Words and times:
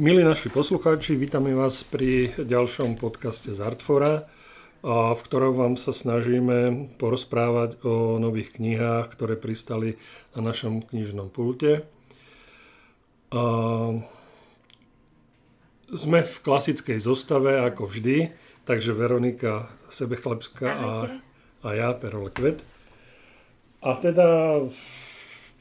Milí 0.00 0.24
naši 0.24 0.48
poslucháči, 0.48 1.20
vítame 1.20 1.52
vás 1.52 1.84
pri 1.84 2.32
ďalšom 2.40 2.96
podcaste 2.96 3.52
z 3.52 3.60
Artfora, 3.60 4.24
v 4.88 5.20
ktorom 5.20 5.52
vám 5.52 5.74
sa 5.76 5.92
snažíme 5.92 6.88
porozprávať 6.96 7.76
o 7.84 8.16
nových 8.16 8.56
knihách, 8.56 9.12
ktoré 9.12 9.36
pristali 9.36 10.00
na 10.32 10.48
našom 10.48 10.80
knižnom 10.80 11.28
pulte. 11.28 11.84
Sme 15.92 16.20
v 16.24 16.34
klasickej 16.40 16.96
zostave, 16.96 17.60
ako 17.60 17.84
vždy, 17.84 18.32
takže 18.64 18.96
Veronika 18.96 19.68
Sebechlebská 19.92 20.68
a, 20.72 20.90
a 21.60 21.68
ja, 21.76 21.92
Perole 21.92 22.32
Kvet. 22.32 22.64
A 23.84 23.92
teda 24.00 24.56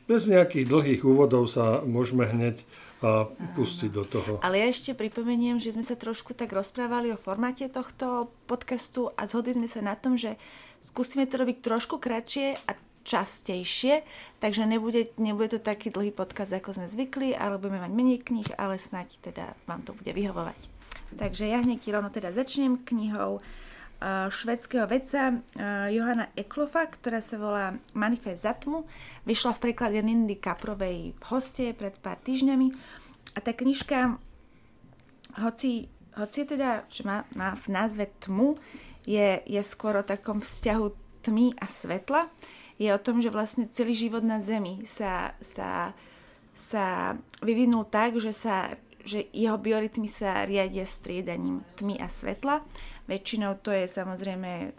bez 0.07 0.31
nejakých 0.31 0.71
dlhých 0.71 1.03
úvodov 1.03 1.51
sa 1.51 1.83
môžeme 1.83 2.31
hneď 2.31 2.63
a 3.01 3.25
pustiť 3.57 3.89
do 3.89 4.05
toho. 4.05 4.31
Ale 4.45 4.61
ja 4.61 4.67
ešte 4.69 4.93
pripomeniem, 4.93 5.57
že 5.57 5.73
sme 5.73 5.81
sa 5.81 5.97
trošku 5.97 6.37
tak 6.37 6.53
rozprávali 6.53 7.09
o 7.09 7.17
formáte 7.17 7.65
tohto 7.65 8.29
podcastu 8.45 9.09
a 9.17 9.25
zhodli 9.25 9.57
sme 9.57 9.65
sa 9.65 9.81
na 9.81 9.97
tom, 9.97 10.15
že 10.15 10.37
skúsime 10.77 11.25
to 11.25 11.41
robiť 11.41 11.65
trošku 11.65 11.97
kratšie 11.97 12.53
a 12.69 12.77
častejšie, 13.01 14.05
takže 14.37 14.69
nebude, 14.69 15.09
nebude 15.17 15.57
to 15.57 15.59
taký 15.59 15.89
dlhý 15.89 16.13
podcast, 16.13 16.53
ako 16.53 16.77
sme 16.77 16.85
zvykli, 16.85 17.33
ale 17.33 17.57
budeme 17.57 17.81
mať 17.81 17.91
menej 17.91 18.19
kníh, 18.21 18.49
ale 18.61 18.77
snáď 18.77 19.17
teda 19.25 19.57
vám 19.65 19.81
to 19.81 19.97
bude 19.97 20.13
vyhovovať. 20.13 20.69
Takže 21.17 21.49
ja 21.49 21.59
hneď 21.59 21.81
rovno 21.91 22.13
teda 22.13 22.31
začnem 22.31 22.77
knihou 22.85 23.41
švedského 24.33 24.89
vedca 24.89 25.45
Johana 25.93 26.33
Eklofa, 26.33 26.89
ktorá 26.89 27.21
sa 27.21 27.37
volá 27.37 27.77
Manifest 27.93 28.49
za 28.49 28.57
tmu. 28.57 28.89
Vyšla 29.29 29.53
v 29.55 29.69
preklade 29.69 30.01
Nindy 30.01 30.41
Kaprovej 30.41 31.13
v 31.13 31.23
hoste 31.29 31.77
pred 31.77 31.93
pár 32.01 32.17
týždňami 32.25 32.73
a 33.31 33.39
tá 33.39 33.53
knižka, 33.53 34.17
hoci, 35.39 35.87
hoci 36.17 36.35
je 36.43 36.47
teda, 36.57 36.83
že 36.91 37.07
má, 37.07 37.23
má 37.37 37.55
v 37.55 37.67
názve 37.71 38.11
tmu, 38.19 38.59
je, 39.07 39.39
je 39.47 39.61
skôr 39.63 39.95
o 39.95 40.05
takom 40.05 40.43
vzťahu 40.43 40.85
tmy 41.23 41.55
a 41.57 41.65
svetla. 41.69 42.27
Je 42.81 42.89
o 42.89 42.99
tom, 43.01 43.21
že 43.21 43.29
vlastne 43.29 43.69
celý 43.69 43.93
život 43.93 44.25
na 44.25 44.41
Zemi 44.41 44.83
sa, 44.89 45.37
sa, 45.37 45.93
sa 46.57 47.15
vyvinul 47.45 47.85
tak, 47.85 48.17
že, 48.17 48.33
sa, 48.33 48.73
že 49.05 49.29
jeho 49.31 49.57
biorytmy 49.57 50.09
sa 50.09 50.43
riadia 50.49 50.85
striedaním 50.89 51.61
tmy 51.77 52.01
a 52.01 52.09
svetla. 52.09 52.65
Väčšinou 53.11 53.59
to 53.59 53.75
je 53.75 53.91
samozrejme 53.91 54.51
e, 54.63 54.69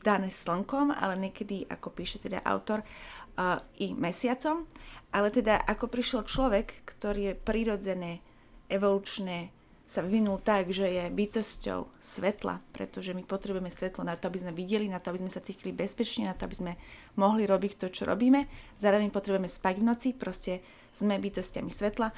dané 0.00 0.32
slnkom, 0.32 0.88
ale 0.88 1.20
niekedy, 1.20 1.68
ako 1.68 1.92
píše 1.92 2.16
teda 2.16 2.40
autor, 2.40 2.80
uh, 3.36 3.60
i 3.76 3.92
mesiacom. 3.92 4.64
Ale 5.12 5.28
teda 5.28 5.60
ako 5.68 5.92
prišiel 5.92 6.22
človek, 6.24 6.86
ktorý 6.88 7.32
je 7.32 7.34
prirodzené, 7.36 8.24
evolučné, 8.66 9.52
sa 9.86 10.02
vyvinul 10.02 10.42
tak, 10.42 10.74
že 10.74 10.90
je 10.90 11.04
bytosťou 11.14 12.02
svetla, 12.02 12.58
pretože 12.74 13.14
my 13.14 13.22
potrebujeme 13.22 13.70
svetlo 13.70 14.02
na 14.02 14.18
to, 14.18 14.26
aby 14.26 14.42
sme 14.42 14.50
videli, 14.50 14.90
na 14.90 14.98
to, 14.98 15.14
aby 15.14 15.22
sme 15.22 15.30
sa 15.30 15.38
cítili 15.38 15.70
bezpečne, 15.70 16.26
na 16.26 16.34
to, 16.34 16.50
aby 16.50 16.58
sme 16.58 16.72
mohli 17.14 17.46
robiť 17.46 17.78
to, 17.78 17.86
čo 17.86 18.02
robíme. 18.02 18.50
Zároveň 18.82 19.14
potrebujeme 19.14 19.46
spať 19.46 19.74
v 19.78 19.86
noci, 19.86 20.08
proste 20.10 20.58
sme 20.90 21.22
bytostiami 21.22 21.70
svetla 21.70 22.10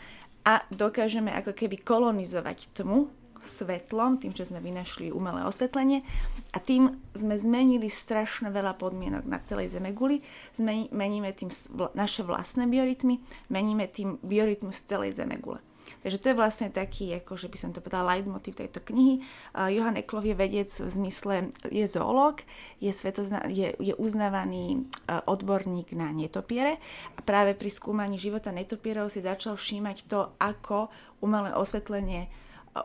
a 0.49 0.65
dokážeme 0.73 1.29
ako 1.37 1.53
keby 1.53 1.85
kolonizovať 1.85 2.73
tmu, 2.73 3.13
svetlom, 3.45 4.19
tým, 4.19 4.35
že 4.35 4.49
sme 4.49 4.63
vynašli 4.63 5.15
umelé 5.15 5.45
osvetlenie 5.45 6.03
a 6.55 6.59
tým 6.59 6.97
sme 7.13 7.37
zmenili 7.37 7.87
strašne 7.93 8.49
veľa 8.49 8.79
podmienok 8.81 9.25
na 9.29 9.39
celej 9.45 9.77
Zemeguli. 9.77 10.25
Meníme 10.91 11.31
tým 11.37 11.53
naše 11.93 12.25
vlastné 12.25 12.67
biorytmy, 12.67 13.21
meníme 13.53 13.87
tým 13.91 14.17
biorytmus 14.25 14.83
celej 14.85 15.19
Zemegule. 15.21 15.61
Takže 16.03 16.19
to 16.21 16.29
je 16.31 16.37
vlastne 16.39 16.69
taký, 16.69 17.17
ako 17.17 17.37
že 17.37 17.49
by 17.49 17.57
som 17.57 17.71
to 17.73 17.81
povedala, 17.81 18.17
leitmotiv 18.17 18.61
tejto 18.61 18.85
knihy. 18.85 19.25
Uh, 19.57 19.73
Johan 19.73 19.97
Eklov 19.97 20.25
je 20.25 20.37
vedec 20.37 20.69
v 20.69 20.89
zmysle, 20.89 21.35
je 21.69 21.87
zoológ, 21.89 22.45
je, 22.79 22.93
svetozna, 22.93 23.49
je, 23.49 23.73
je 23.81 23.95
uznávaný 23.97 24.85
uh, 25.09 25.25
odborník 25.25 25.97
na 25.97 26.13
netopiere 26.13 26.77
a 27.17 27.21
práve 27.25 27.57
pri 27.57 27.71
skúmaní 27.73 28.21
života 28.21 28.53
netopierov 28.53 29.09
si 29.09 29.25
začal 29.25 29.57
všímať 29.57 29.97
to, 30.09 30.29
ako 30.37 30.93
umelé 31.25 31.57
osvetlenie 31.57 32.29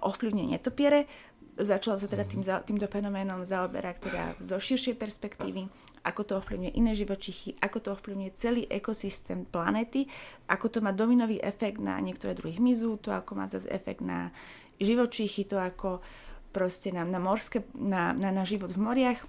ovplyvňuje 0.02 0.48
netopiere. 0.58 1.06
Začal 1.54 2.02
sa 2.02 2.10
teda 2.10 2.26
tým, 2.26 2.42
týmto 2.42 2.90
fenoménom 2.90 3.46
zaoberať 3.46 4.10
teda 4.10 4.24
zo 4.42 4.58
širšej 4.58 4.98
perspektívy, 4.98 5.70
ako 6.02 6.22
to 6.26 6.34
ovplyvňuje 6.42 6.74
iné 6.74 6.98
živočichy, 6.98 7.54
ako 7.62 7.78
to 7.78 7.90
ovplyvňuje 7.94 8.32
celý 8.34 8.66
ekosystém 8.66 9.46
planety, 9.46 10.10
ako 10.50 10.66
to 10.74 10.80
má 10.82 10.90
dominový 10.90 11.38
efekt 11.38 11.78
na 11.78 12.02
niektoré 12.02 12.34
druhy 12.34 12.58
hmyzu, 12.58 12.98
to 12.98 13.14
ako 13.14 13.38
má 13.38 13.46
zase 13.46 13.70
efekt 13.70 14.02
na 14.02 14.34
živočichy, 14.82 15.46
to 15.46 15.62
ako 15.62 16.02
proste 16.50 16.90
na, 16.90 17.06
na, 17.06 17.22
morské, 17.22 17.62
na, 17.78 18.18
na, 18.18 18.30
na 18.34 18.44
život 18.46 18.74
v 18.74 18.82
moriach. 18.82 19.22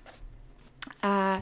A 1.05 1.41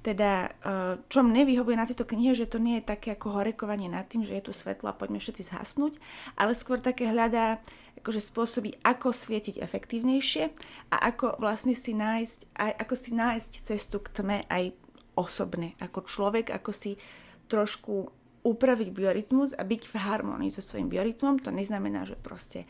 teda, 0.00 0.48
eh, 0.48 0.94
čo 1.10 1.20
mne 1.26 1.44
vyhovuje 1.44 1.76
na 1.76 1.84
tejto 1.84 2.06
knihe, 2.06 2.32
že 2.32 2.48
to 2.48 2.62
nie 2.62 2.80
je 2.80 2.88
také 2.88 3.12
ako 3.12 3.34
horekovanie 3.34 3.90
nad 3.90 4.06
tým, 4.06 4.24
že 4.24 4.38
je 4.38 4.46
tu 4.48 4.52
svetlo 4.54 4.88
a 4.88 4.96
poďme 4.96 5.18
všetci 5.20 5.52
zhasnúť, 5.52 5.98
ale 6.38 6.54
skôr 6.54 6.78
také 6.80 7.10
hľadá 7.10 7.60
akože 7.98 8.20
spôsoby, 8.22 8.78
ako 8.86 9.10
svietiť 9.10 9.58
efektívnejšie 9.58 10.44
a 10.94 10.96
ako 11.10 11.36
vlastne 11.42 11.74
si 11.74 11.92
nájsť, 11.92 12.40
aj, 12.54 12.72
ako 12.86 12.94
si 12.94 13.10
nájsť 13.14 13.52
cestu 13.62 13.98
k 13.98 14.08
tme 14.14 14.38
aj 14.46 14.72
osobne, 15.18 15.74
ako 15.82 16.06
človek, 16.06 16.54
ako 16.54 16.70
si 16.70 16.94
trošku 17.50 18.14
upraviť 18.46 18.88
biorytmus 18.94 19.52
a 19.58 19.66
byť 19.66 19.82
v 19.90 19.94
harmonii 19.98 20.54
so 20.54 20.62
svojím 20.62 20.88
biorytmom. 20.88 21.42
To 21.42 21.50
neznamená, 21.50 22.06
že 22.06 22.14
proste 22.14 22.64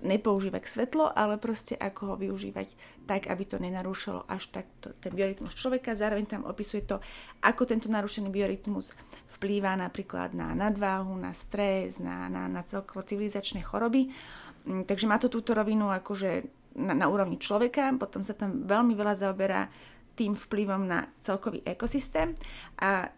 nepoužívať 0.00 0.64
svetlo, 0.64 1.12
ale 1.12 1.36
proste 1.36 1.76
ako 1.76 2.00
ho 2.12 2.14
využívať 2.16 2.72
tak, 3.04 3.28
aby 3.28 3.44
to 3.44 3.60
nenarúšalo 3.60 4.24
až 4.24 4.48
tak 4.48 4.64
to, 4.80 4.96
ten 4.96 5.12
biorytmus 5.12 5.52
človeka. 5.52 5.92
Zároveň 5.92 6.24
tam 6.24 6.42
opisuje 6.48 6.88
to, 6.88 7.04
ako 7.44 7.68
tento 7.68 7.92
narušený 7.92 8.32
biorytmus 8.32 8.96
vplýva 9.36 9.76
napríklad 9.76 10.32
na 10.32 10.56
nadváhu, 10.56 11.12
na 11.20 11.36
stres, 11.36 12.00
na, 12.00 12.32
na, 12.32 12.48
na 12.48 12.64
celkovo 12.64 13.04
civilizačné 13.04 13.60
choroby. 13.60 14.08
Mm, 14.08 14.12
takže 14.86 15.06
má 15.06 15.16
to 15.18 15.32
túto 15.32 15.52
rovinu 15.52 15.90
akože 15.90 16.46
na, 16.78 16.94
na 16.94 17.06
úrovni 17.10 17.36
človeka, 17.36 17.90
potom 17.98 18.22
sa 18.22 18.34
tam 18.34 18.64
veľmi 18.66 18.94
veľa 18.94 19.14
zaoberá 19.14 19.66
tým 20.14 20.36
vplyvom 20.36 20.84
na 20.86 21.08
celkový 21.22 21.64
ekosystém. 21.64 22.36
A 22.78 23.10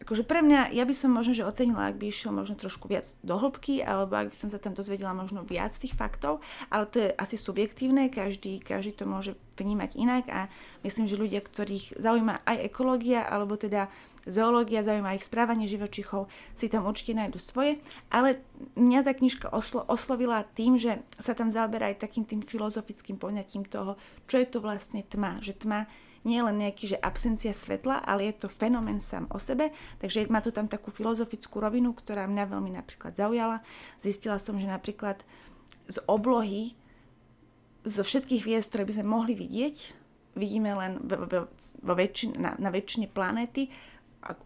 akože 0.00 0.24
pre 0.28 0.44
mňa, 0.44 0.72
ja 0.76 0.84
by 0.84 0.94
som 0.94 1.12
možno, 1.12 1.32
že 1.32 1.46
ocenila, 1.46 1.88
ak 1.88 2.00
by 2.00 2.08
išiel 2.08 2.32
možno 2.32 2.56
trošku 2.56 2.88
viac 2.88 3.04
do 3.24 3.36
hĺbky, 3.36 3.80
alebo 3.80 4.16
ak 4.16 4.32
by 4.32 4.36
som 4.36 4.48
sa 4.52 4.60
tam 4.60 4.76
dozvedela 4.76 5.16
možno 5.16 5.42
viac 5.42 5.72
tých 5.76 5.96
faktov, 5.96 6.44
ale 6.68 6.84
to 6.88 6.96
je 7.02 7.08
asi 7.16 7.36
subjektívne, 7.40 8.12
každý, 8.12 8.60
každý 8.60 8.92
to 8.96 9.04
môže 9.08 9.32
vnímať 9.56 9.96
inak 9.96 10.24
a 10.28 10.40
myslím, 10.84 11.08
že 11.08 11.20
ľudia, 11.20 11.40
ktorých 11.40 11.96
zaujíma 11.96 12.44
aj 12.44 12.56
ekológia, 12.68 13.24
alebo 13.24 13.56
teda 13.56 13.88
zoológia, 14.26 14.82
zaujíma 14.82 15.14
ich 15.14 15.24
správanie 15.24 15.70
živočichov, 15.70 16.26
si 16.58 16.66
tam 16.66 16.84
určite 16.84 17.14
nájdu 17.14 17.38
svoje, 17.38 17.78
ale 18.10 18.42
mňa 18.74 19.00
tá 19.06 19.12
knižka 19.14 19.48
oslo- 19.54 19.86
oslovila 19.86 20.42
tým, 20.58 20.76
že 20.76 21.00
sa 21.16 21.32
tam 21.32 21.54
zaoberá 21.54 21.94
aj 21.94 22.02
takým 22.02 22.26
tým 22.26 22.42
filozofickým 22.42 23.16
poňatím 23.16 23.64
toho, 23.64 23.94
čo 24.26 24.42
je 24.42 24.46
to 24.50 24.58
vlastne 24.58 25.00
tma, 25.06 25.38
že 25.38 25.54
tma 25.54 25.86
nie 26.26 26.42
len 26.42 26.58
nejaký, 26.58 26.98
že 26.98 26.98
absencia 26.98 27.54
svetla, 27.54 28.02
ale 28.02 28.26
je 28.26 28.44
to 28.44 28.48
fenomén 28.50 28.98
sám 28.98 29.30
o 29.30 29.38
sebe, 29.38 29.70
takže 30.02 30.26
má 30.26 30.42
to 30.42 30.50
tam 30.50 30.66
takú 30.66 30.90
filozofickú 30.90 31.62
rovinu, 31.62 31.94
ktorá 31.94 32.26
mňa 32.26 32.50
veľmi 32.50 32.74
napríklad 32.74 33.14
zaujala. 33.14 33.62
Zistila 34.02 34.42
som, 34.42 34.58
že 34.58 34.66
napríklad 34.66 35.22
z 35.86 36.02
oblohy, 36.10 36.74
zo 37.86 38.02
všetkých 38.02 38.42
hviezd, 38.42 38.74
ktoré 38.74 38.82
by 38.90 38.94
sme 38.98 39.06
mohli 39.06 39.38
vidieť, 39.38 39.94
vidíme 40.34 40.74
len 40.74 40.98
vo, 41.06 41.46
vo 41.80 41.94
väčšin, 41.94 42.42
na, 42.42 42.58
na 42.58 42.74
väčšine 42.74 43.06
planéty, 43.06 43.70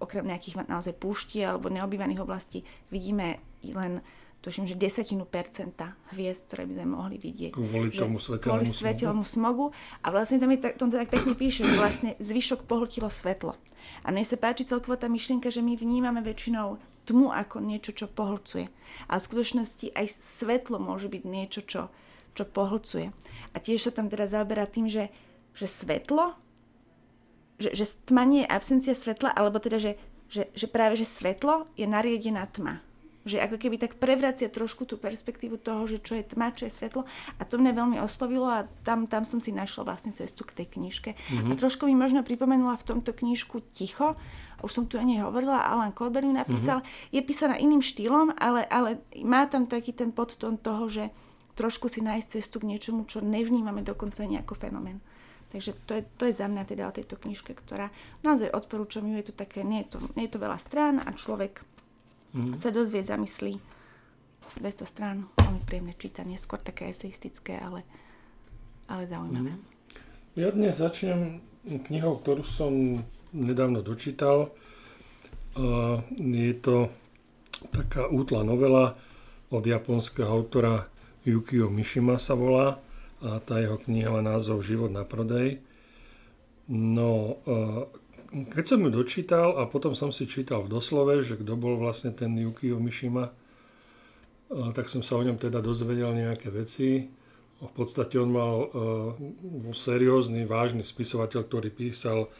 okrem 0.00 0.28
nejakých 0.28 0.68
naozaj 0.68 0.94
púšti 1.00 1.40
alebo 1.40 1.72
neobývaných 1.72 2.20
oblastí, 2.20 2.66
vidíme 2.92 3.40
len 3.64 4.04
tuším, 4.40 4.64
že 4.64 4.76
desatinu 4.76 5.28
percenta 5.28 5.92
hviezd, 6.16 6.48
ktoré 6.48 6.64
by 6.64 6.72
sme 6.80 6.86
mohli 6.88 7.16
vidieť. 7.20 7.52
Kvôli 7.52 7.92
tomu 7.92 8.16
svetelnému 8.16 8.64
Kvôli 8.64 8.66
svetelnému 8.72 9.24
smogu. 9.28 9.76
A 10.00 10.08
vlastne 10.08 10.40
tam 10.40 10.48
je, 10.48 10.64
to 10.64 10.88
tak 10.88 11.12
pekne 11.12 11.36
píše, 11.36 11.68
že 11.68 11.76
vlastne 11.76 12.10
zvyšok 12.16 12.64
pohltilo 12.64 13.12
svetlo. 13.12 13.52
A 14.00 14.08
mne 14.08 14.24
sa 14.24 14.40
páči 14.40 14.64
celkovo 14.64 14.96
tá 14.96 15.12
myšlienka, 15.12 15.52
že 15.52 15.60
my 15.60 15.76
vnímame 15.76 16.24
väčšinou 16.24 16.80
tmu 17.04 17.28
ako 17.28 17.60
niečo, 17.60 17.92
čo 17.92 18.08
pohlcuje. 18.08 18.72
A 19.12 19.20
v 19.20 19.26
skutočnosti 19.28 19.92
aj 19.92 20.06
svetlo 20.08 20.80
môže 20.80 21.12
byť 21.12 21.22
niečo, 21.28 21.60
čo, 21.60 21.92
čo 22.32 22.44
pohlcuje. 22.48 23.12
A 23.52 23.56
tiež 23.60 23.88
sa 23.88 23.92
tam 23.92 24.08
teda 24.08 24.24
zaoberá 24.24 24.64
tým, 24.64 24.88
že, 24.88 25.12
že 25.52 25.68
svetlo, 25.68 26.32
že, 27.60 27.76
že 27.76 27.84
tma 28.08 28.24
nie 28.24 28.42
je 28.42 28.50
absencia 28.50 28.94
svetla, 28.96 29.30
alebo 29.30 29.60
teda, 29.60 29.76
že, 29.76 29.92
že, 30.32 30.48
že 30.56 30.66
práve, 30.66 30.96
že 30.96 31.06
svetlo 31.06 31.68
je 31.76 31.84
nariedená 31.84 32.48
tma 32.48 32.80
že 33.20 33.36
ako 33.36 33.60
keby 33.60 33.76
tak 33.76 34.00
prevracia 34.00 34.48
trošku 34.48 34.88
tú 34.88 34.96
perspektívu 34.96 35.60
toho, 35.60 35.84
že 35.84 36.00
čo 36.00 36.16
je 36.16 36.24
tma, 36.24 36.56
čo 36.56 36.64
je 36.64 36.72
svetlo 36.72 37.04
a 37.36 37.42
to 37.44 37.60
mňa 37.60 37.72
veľmi 37.76 37.98
oslovilo 38.00 38.48
a 38.48 38.64
tam, 38.80 39.04
tam 39.04 39.28
som 39.28 39.44
si 39.44 39.52
našla 39.52 39.84
vlastne 39.84 40.16
cestu 40.16 40.40
k 40.48 40.56
tej 40.56 40.80
knižke. 40.80 41.10
Mm-hmm. 41.12 41.52
A 41.52 41.58
trošku 41.60 41.84
mi 41.84 41.92
možno 41.92 42.24
pripomenula 42.24 42.80
v 42.80 42.86
tomto 42.88 43.12
knižku 43.12 43.60
Ticho, 43.76 44.16
už 44.64 44.72
som 44.72 44.84
tu 44.88 44.96
o 44.96 45.04
nej 45.04 45.20
hovorila, 45.20 45.68
Alan 45.68 45.92
Colbert 45.92 46.24
ju 46.24 46.32
napísal, 46.32 46.80
mm-hmm. 46.80 47.12
je 47.12 47.20
písaná 47.20 47.54
iným 47.60 47.84
štýlom, 47.84 48.32
ale, 48.40 48.64
ale 48.72 49.04
má 49.20 49.44
tam 49.44 49.68
taký 49.68 49.92
ten 49.92 50.12
podtón 50.16 50.56
toho, 50.56 50.88
že 50.88 51.12
trošku 51.60 51.92
si 51.92 52.00
nájsť 52.00 52.40
cestu 52.40 52.56
k 52.64 52.72
niečomu, 52.72 53.04
čo 53.04 53.20
nevnímame 53.20 53.84
dokonca 53.84 54.24
ako 54.24 54.56
fenomén. 54.56 55.04
Takže 55.50 55.74
to 55.86 55.98
je, 55.98 56.02
to 56.14 56.24
je 56.30 56.34
za 56.38 56.46
mňa 56.46 56.62
teda 56.62 56.86
o 56.86 56.94
tejto 56.94 57.18
knižke, 57.18 57.58
ktorá 57.58 57.90
naozaj 58.22 58.54
odporúčam 58.54 59.02
ju, 59.10 59.18
je 59.18 59.26
to 59.30 59.34
také, 59.34 59.66
nie 59.66 59.82
je 59.82 59.94
to, 59.94 59.98
nie 60.14 60.30
je 60.30 60.32
to 60.38 60.42
veľa 60.42 60.58
strán 60.62 61.02
a 61.02 61.10
človek 61.10 61.66
mm. 62.34 62.62
sa 62.62 62.70
dozvie, 62.70 63.02
zamyslí. 63.02 63.58
200 64.58 64.82
strán, 64.82 65.30
veľmi 65.38 65.62
príjemné 65.62 65.94
čítanie, 65.94 66.34
skôr 66.34 66.58
také 66.58 66.90
eseistické, 66.90 67.54
ale, 67.58 67.86
ale 68.90 69.06
zaujímavé. 69.06 69.54
Mm. 69.54 69.62
Ja 70.38 70.50
dnes 70.54 70.78
začnem 70.78 71.42
knihou, 71.66 72.18
ktorú 72.22 72.42
som 72.46 73.02
nedávno 73.34 73.82
dočítal. 73.82 74.54
Je 76.18 76.54
to 76.58 76.90
taká 77.74 78.06
útla 78.06 78.46
novela 78.46 78.94
od 79.50 79.62
japonského 79.66 80.30
autora 80.30 80.86
Yukio 81.26 81.68
Mishima 81.68 82.16
sa 82.16 82.38
volá 82.38 82.78
a 83.20 83.40
tá 83.40 83.60
jeho 83.60 83.76
kniha 83.76 84.08
má 84.08 84.24
názov 84.24 84.64
Život 84.64 84.88
na 84.88 85.04
prodej. 85.04 85.60
No, 86.70 87.42
keď 88.30 88.64
som 88.64 88.80
ju 88.86 88.90
dočítal 88.94 89.58
a 89.58 89.66
potom 89.66 89.92
som 89.92 90.14
si 90.14 90.24
čítal 90.24 90.62
v 90.64 90.72
doslove, 90.72 91.20
že 91.26 91.36
kto 91.36 91.58
bol 91.58 91.76
vlastne 91.76 92.14
ten 92.14 92.32
Yukio 92.38 92.78
Mishima, 92.78 93.34
tak 94.50 94.86
som 94.90 95.02
sa 95.02 95.18
o 95.18 95.22
ňom 95.26 95.38
teda 95.38 95.58
dozvedel 95.58 96.14
nejaké 96.14 96.50
veci. 96.50 97.10
V 97.60 97.72
podstate 97.76 98.16
on 98.16 98.30
mal 98.32 98.54
seriózny, 99.74 100.48
vážny 100.48 100.80
spisovateľ, 100.86 101.40
ktorý 101.44 101.68
písal 101.74 102.30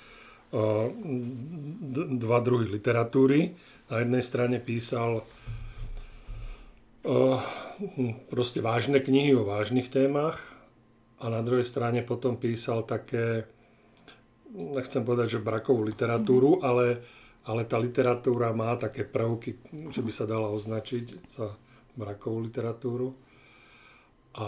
dva 2.16 2.38
druhy 2.42 2.66
literatúry. 2.66 3.54
Na 3.92 4.00
jednej 4.00 4.22
strane 4.22 4.56
písal 4.62 5.26
proste 8.30 8.62
vážne 8.62 9.02
knihy 9.02 9.34
o 9.34 9.42
vážnych 9.42 9.90
témach 9.90 10.59
a 11.20 11.24
na 11.28 11.40
druhej 11.44 11.68
strane 11.68 12.00
potom 12.00 12.40
písal 12.40 12.88
také, 12.88 13.44
nechcem 14.50 15.04
povedať, 15.04 15.36
že 15.36 15.44
brakovú 15.44 15.84
literatúru, 15.84 16.64
ale, 16.64 17.04
ale 17.44 17.68
tá 17.68 17.76
literatúra 17.76 18.56
má 18.56 18.72
také 18.80 19.04
prvky, 19.04 19.60
že 19.92 20.00
by 20.00 20.12
sa 20.12 20.24
dala 20.24 20.48
označiť 20.50 21.04
za 21.28 21.52
brakovú 21.94 22.40
literatúru. 22.48 23.12
A, 24.40 24.46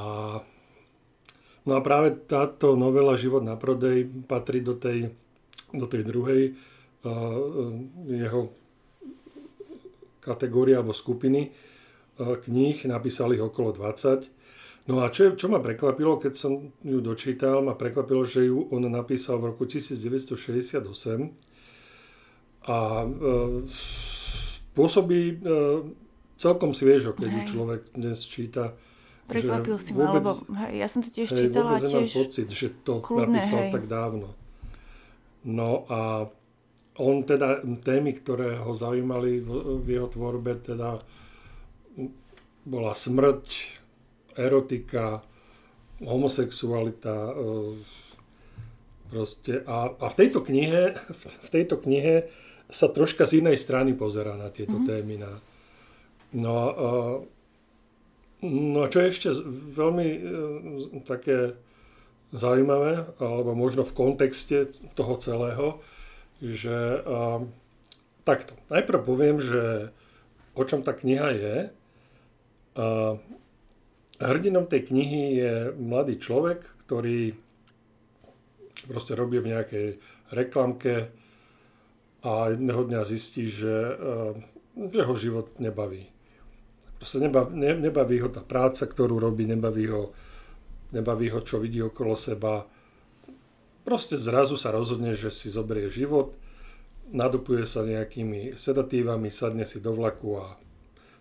no 1.68 1.72
a 1.76 1.80
práve 1.84 2.16
táto 2.24 2.72
novela 2.78 3.20
Život 3.20 3.44
na 3.44 3.60
prodej 3.60 4.08
patrí 4.24 4.64
do 4.64 4.78
tej, 4.78 5.12
do 5.74 5.84
tej 5.84 6.02
druhej 6.08 6.42
uh, 7.04 7.76
jeho 8.08 8.54
kategórie 10.22 10.78
alebo 10.78 10.94
skupiny, 10.94 11.52
Eh, 12.12 12.36
kníh, 12.36 12.76
napísal 12.84 13.32
ich 13.32 13.40
okolo 13.40 13.72
20. 13.72 14.28
No 14.90 14.98
a 15.06 15.14
čo, 15.14 15.38
čo 15.38 15.46
ma 15.46 15.62
prekvapilo, 15.62 16.18
keď 16.18 16.34
som 16.34 16.74
ju 16.82 16.98
dočítal, 16.98 17.62
ma 17.62 17.78
prekvapilo, 17.78 18.26
že 18.26 18.50
ju 18.50 18.66
on 18.74 18.82
napísal 18.90 19.38
v 19.38 19.54
roku 19.54 19.62
1968 19.62 20.82
a 22.66 22.78
e, 23.06 23.06
pôsobí 24.74 25.22
e, 25.22 25.34
celkom 26.34 26.74
sviežo, 26.74 27.14
keď 27.14 27.30
ju 27.30 27.40
človek 27.54 27.94
dnes 27.94 28.26
číta. 28.26 28.74
Prekvapil 29.30 29.78
si 29.78 29.94
ma, 29.94 30.18
lebo 30.18 30.34
hej, 30.66 30.82
ja 30.82 30.90
som 30.90 30.98
to 30.98 31.14
tiež 31.14 31.30
hej, 31.30 31.46
čítala 31.46 31.78
vôbec 31.78 31.86
tiež 31.86 32.10
pocit, 32.18 32.48
že 32.50 32.74
to 32.82 32.98
kľudné, 32.98 33.38
napísal 33.38 33.60
hej. 33.62 33.70
tak 33.70 33.84
dávno. 33.86 34.34
No 35.46 35.86
a 35.86 36.26
on 36.98 37.22
teda 37.22 37.62
témy, 37.86 38.18
ktoré 38.18 38.58
ho 38.58 38.74
zaujímali 38.74 39.46
v, 39.46 39.50
v 39.78 39.86
jeho 39.94 40.10
tvorbe, 40.10 40.58
teda 40.58 40.98
bola 42.66 42.92
smrť, 42.94 43.46
erotika, 44.36 45.24
homosexualita. 46.02 47.32
E, 47.32 47.44
proste. 49.12 49.60
A, 49.68 49.92
a 49.92 50.06
v, 50.08 50.14
tejto 50.16 50.40
knihe, 50.40 50.96
v 51.20 51.48
tejto 51.52 51.76
knihe 51.76 52.32
sa 52.72 52.88
troška 52.88 53.28
z 53.28 53.44
inej 53.44 53.60
strany 53.60 53.92
pozera 53.92 54.32
na 54.40 54.48
tieto 54.48 54.80
mm-hmm. 54.80 54.88
témy. 54.88 55.14
Na, 55.20 55.32
no, 56.32 56.52
a, 56.56 56.68
no 58.40 58.78
a 58.80 58.88
čo 58.88 59.04
je 59.04 59.12
ešte 59.12 59.28
veľmi 59.76 60.08
e, 60.08 60.20
také 61.04 61.52
zaujímavé, 62.32 63.12
alebo 63.20 63.52
možno 63.52 63.84
v 63.84 63.92
kontexte 63.92 64.72
toho 64.96 65.20
celého, 65.20 65.84
že 66.40 67.04
a, 67.04 67.44
takto. 68.24 68.56
Najprv 68.72 68.98
poviem, 69.04 69.36
že 69.38 69.92
o 70.56 70.62
čom 70.64 70.80
tá 70.80 70.96
kniha 70.96 71.28
je. 71.36 71.56
A 72.72 72.86
hrdinom 74.28 74.68
tej 74.68 74.92
knihy 74.92 75.22
je 75.40 75.52
mladý 75.74 76.20
človek, 76.20 76.62
ktorý 76.86 77.34
proste 78.86 79.14
robí 79.14 79.38
v 79.38 79.50
nejakej 79.56 79.86
reklamke 80.34 81.10
a 82.22 82.54
jedného 82.54 82.82
dňa 82.86 83.00
zistí, 83.08 83.50
že 83.50 83.98
jeho 84.74 85.14
život 85.18 85.58
nebaví. 85.58 86.08
Proste 86.98 87.18
nebaví, 87.18 87.50
ne, 87.58 87.74
nebaví 87.74 88.22
ho 88.22 88.30
tá 88.30 88.44
práca, 88.44 88.86
ktorú 88.86 89.18
robí, 89.18 89.42
nebaví 89.42 89.90
ho, 89.90 90.14
nebaví 90.94 91.34
ho, 91.34 91.42
čo 91.42 91.58
vidí 91.58 91.82
okolo 91.82 92.14
seba. 92.14 92.62
Proste 93.82 94.14
zrazu 94.20 94.54
sa 94.54 94.70
rozhodne, 94.70 95.10
že 95.18 95.34
si 95.34 95.50
zoberie 95.50 95.90
život 95.90 96.38
nadupuje 97.12 97.68
sa 97.68 97.84
nejakými 97.84 98.56
sedatívami, 98.56 99.28
sadne 99.28 99.68
si 99.68 99.84
do 99.84 99.92
vlaku 99.92 100.40
a 100.40 100.56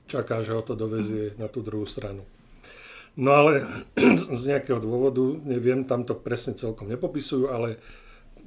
čaká, 0.08 0.40
že 0.40 0.56
ho 0.56 0.64
to 0.64 0.74
dovezie 0.74 1.36
na 1.36 1.52
tú 1.52 1.60
druhú 1.60 1.84
stranu. 1.84 2.24
No 3.20 3.32
ale 3.36 3.68
z 4.40 4.42
nejakého 4.48 4.80
dôvodu, 4.80 5.24
neviem, 5.44 5.84
tam 5.84 6.08
to 6.08 6.16
presne 6.16 6.56
celkom 6.56 6.88
nepopisujú, 6.88 7.52
ale 7.52 7.82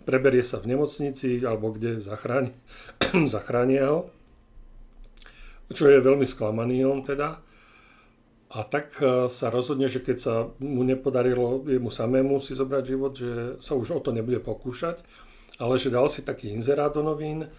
preberie 0.08 0.44
sa 0.44 0.61
v 0.61 0.72
nemocnici 0.76 1.40
alebo 1.44 1.72
kde 1.72 2.00
zachráni, 2.00 2.52
zachránia 3.34 3.93
ho, 3.93 4.00
čo 5.72 5.88
je 5.88 6.00
veľmi 6.00 6.25
sklamaný 6.25 6.84
on 6.84 7.05
teda. 7.05 7.40
A 8.55 8.62
tak 8.62 8.94
e, 9.02 9.26
sa 9.26 9.50
rozhodne, 9.50 9.90
že 9.90 9.99
keď 9.99 10.16
sa 10.16 10.34
mu 10.62 10.87
nepodarilo 10.87 11.67
jemu 11.67 11.90
samému 11.90 12.38
si 12.38 12.55
zobrať 12.55 12.82
život, 12.87 13.12
že 13.19 13.58
sa 13.58 13.75
už 13.75 13.99
o 13.99 14.00
to 14.00 14.14
nebude 14.14 14.38
pokúšať, 14.38 15.02
ale 15.58 15.75
že 15.75 15.90
dal 15.90 16.06
si 16.06 16.22
taký 16.22 16.55
inzerát 16.55 16.94
do 16.94 17.02
novín, 17.02 17.50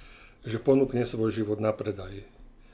že 0.47 0.55
ponúkne 0.55 1.03
svoj 1.03 1.35
život 1.35 1.59
na 1.59 1.75
predaj. 1.75 2.23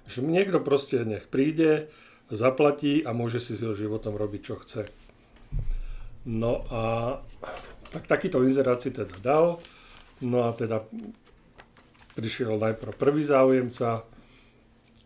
Že 0.06 0.28
niekto 0.28 0.62
proste 0.62 1.02
nech 1.02 1.26
príde, 1.34 1.90
zaplatí 2.32 3.04
a 3.04 3.12
môže 3.12 3.44
si 3.44 3.54
s 3.54 3.62
jeho 3.62 3.76
životom 3.76 4.16
robiť, 4.16 4.42
čo 4.42 4.56
chce. 4.64 4.88
No 6.26 6.64
a 6.72 6.82
tak 7.92 8.08
takýto 8.08 8.42
inzerát 8.48 8.80
si 8.80 8.96
teda 8.96 9.16
dal. 9.20 9.46
No 10.24 10.48
a 10.48 10.56
teda 10.56 10.86
prišiel 12.16 12.56
najprv 12.56 12.94
prvý 12.96 13.24
záujemca 13.28 14.06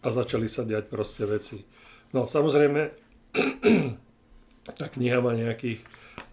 a 0.06 0.08
začali 0.08 0.46
sa 0.46 0.62
diať 0.62 0.86
proste 0.86 1.26
veci. 1.26 1.66
No 2.14 2.30
samozrejme, 2.30 2.82
tá 4.80 4.86
kniha 4.92 5.18
má 5.24 5.34
nejakých 5.34 5.82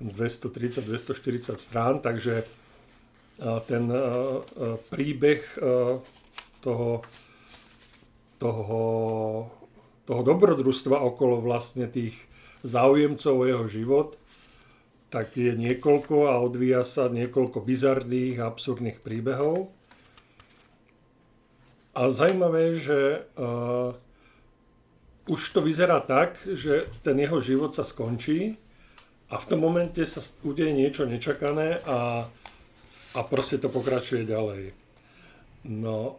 230-240 0.02 1.56
strán, 1.56 2.04
takže 2.04 2.44
ten 3.66 3.84
príbeh 4.92 5.42
toho, 6.62 6.90
toho, 8.38 8.82
toho 10.08 10.22
dobrodružstva 10.26 10.98
okolo 10.98 11.38
vlastne 11.38 11.86
tých 11.86 12.16
záujemcov 12.66 13.34
o 13.34 13.48
jeho 13.48 13.66
život, 13.66 14.08
tak 15.12 15.36
je 15.36 15.52
niekoľko 15.52 16.32
a 16.32 16.40
odvíja 16.40 16.82
sa 16.88 17.12
niekoľko 17.12 17.60
bizarných 17.60 18.40
a 18.40 18.48
absurdných 18.48 19.04
príbehov. 19.04 19.68
A 21.92 22.08
zaujímavé, 22.08 22.80
že 22.80 23.28
uh, 23.36 23.92
už 25.28 25.40
to 25.52 25.60
vyzerá 25.60 26.00
tak, 26.00 26.40
že 26.48 26.88
ten 27.04 27.20
jeho 27.20 27.36
život 27.44 27.76
sa 27.76 27.84
skončí 27.84 28.56
a 29.28 29.36
v 29.36 29.48
tom 29.48 29.60
momente 29.60 30.00
sa 30.08 30.24
udeje 30.40 30.72
niečo 30.72 31.04
nečakané 31.04 31.84
a 31.84 32.26
a 33.12 33.20
proste 33.22 33.60
to 33.60 33.68
pokračuje 33.68 34.24
ďalej. 34.24 34.72
No 35.68 36.16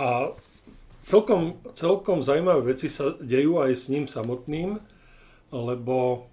a 0.00 0.32
celkom, 0.98 1.60
celkom 1.76 2.24
zaujímavé 2.24 2.72
veci 2.72 2.88
sa 2.88 3.12
dejú 3.20 3.60
aj 3.60 3.72
s 3.76 3.84
ním 3.92 4.08
samotným, 4.08 4.80
lebo 5.52 6.26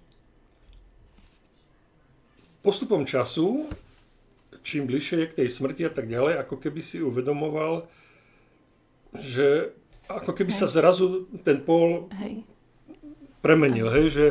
postupom 2.64 3.04
času, 3.04 3.68
čím 4.62 4.86
bližšie 4.86 5.16
je 5.18 5.30
k 5.30 5.36
tej 5.44 5.48
smrti 5.50 5.82
a 5.86 5.92
tak 5.92 6.08
ďalej, 6.08 6.40
ako 6.40 6.56
keby 6.56 6.80
si 6.80 7.02
uvedomoval, 7.02 7.90
že 9.18 9.76
ako 10.08 10.32
keby 10.32 10.50
hej. 10.54 10.60
sa 10.64 10.66
zrazu 10.70 11.28
ten 11.42 11.60
pól 11.60 12.08
hej. 12.22 12.46
premenil, 13.44 13.90
hej, 13.92 14.06
že, 14.08 14.26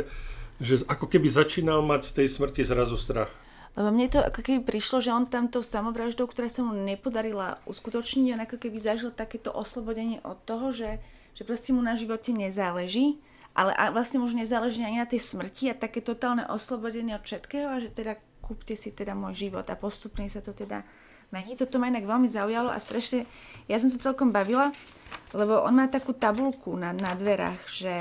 že 0.58 0.74
ako 0.88 1.06
keby 1.06 1.28
začínal 1.30 1.84
mať 1.86 2.02
z 2.08 2.12
tej 2.24 2.28
smrti 2.32 2.62
zrazu 2.66 2.98
strach. 2.98 3.32
Lebo 3.72 3.88
mne 3.88 4.12
to 4.12 4.20
ako 4.20 4.44
keby 4.44 4.68
prišlo, 4.68 5.00
že 5.00 5.16
on 5.16 5.32
tam 5.32 5.48
tou 5.48 5.64
samovraždou, 5.64 6.28
ktorá 6.28 6.52
sa 6.52 6.60
mu 6.60 6.76
nepodarila 6.76 7.64
uskutočniť, 7.64 8.36
on 8.36 8.44
ako 8.44 8.58
keby 8.60 8.78
zažil 8.84 9.16
takéto 9.16 9.48
oslobodenie 9.48 10.20
od 10.28 10.44
toho, 10.44 10.76
že, 10.76 11.00
že 11.32 11.48
proste 11.48 11.72
mu 11.72 11.80
na 11.80 11.96
živote 11.96 12.36
nezáleží, 12.36 13.24
ale 13.56 13.72
vlastne 13.96 14.20
už 14.20 14.36
nezáleží 14.36 14.84
ani 14.84 15.00
na 15.00 15.08
tej 15.08 15.24
smrti 15.24 15.72
a 15.72 15.80
také 15.80 16.04
totálne 16.04 16.44
oslobodenie 16.52 17.16
od 17.16 17.24
všetkého 17.24 17.68
a 17.72 17.80
že 17.80 17.96
teda 17.96 18.20
kúpte 18.44 18.76
si 18.76 18.92
teda 18.92 19.16
môj 19.16 19.48
život 19.48 19.64
a 19.72 19.80
postupne 19.80 20.28
sa 20.28 20.44
to 20.44 20.52
teda 20.52 20.84
mení. 21.32 21.56
Toto 21.56 21.80
ma 21.80 21.88
inak 21.88 22.04
veľmi 22.04 22.28
zaujalo 22.28 22.68
a 22.68 22.80
strašne, 22.84 23.24
ja 23.72 23.80
som 23.80 23.88
sa 23.88 24.12
celkom 24.12 24.36
bavila, 24.36 24.76
lebo 25.32 25.64
on 25.64 25.72
má 25.72 25.88
takú 25.88 26.12
tabulku 26.12 26.76
na, 26.76 26.92
na 26.92 27.16
dverách, 27.16 27.64
že, 27.72 27.96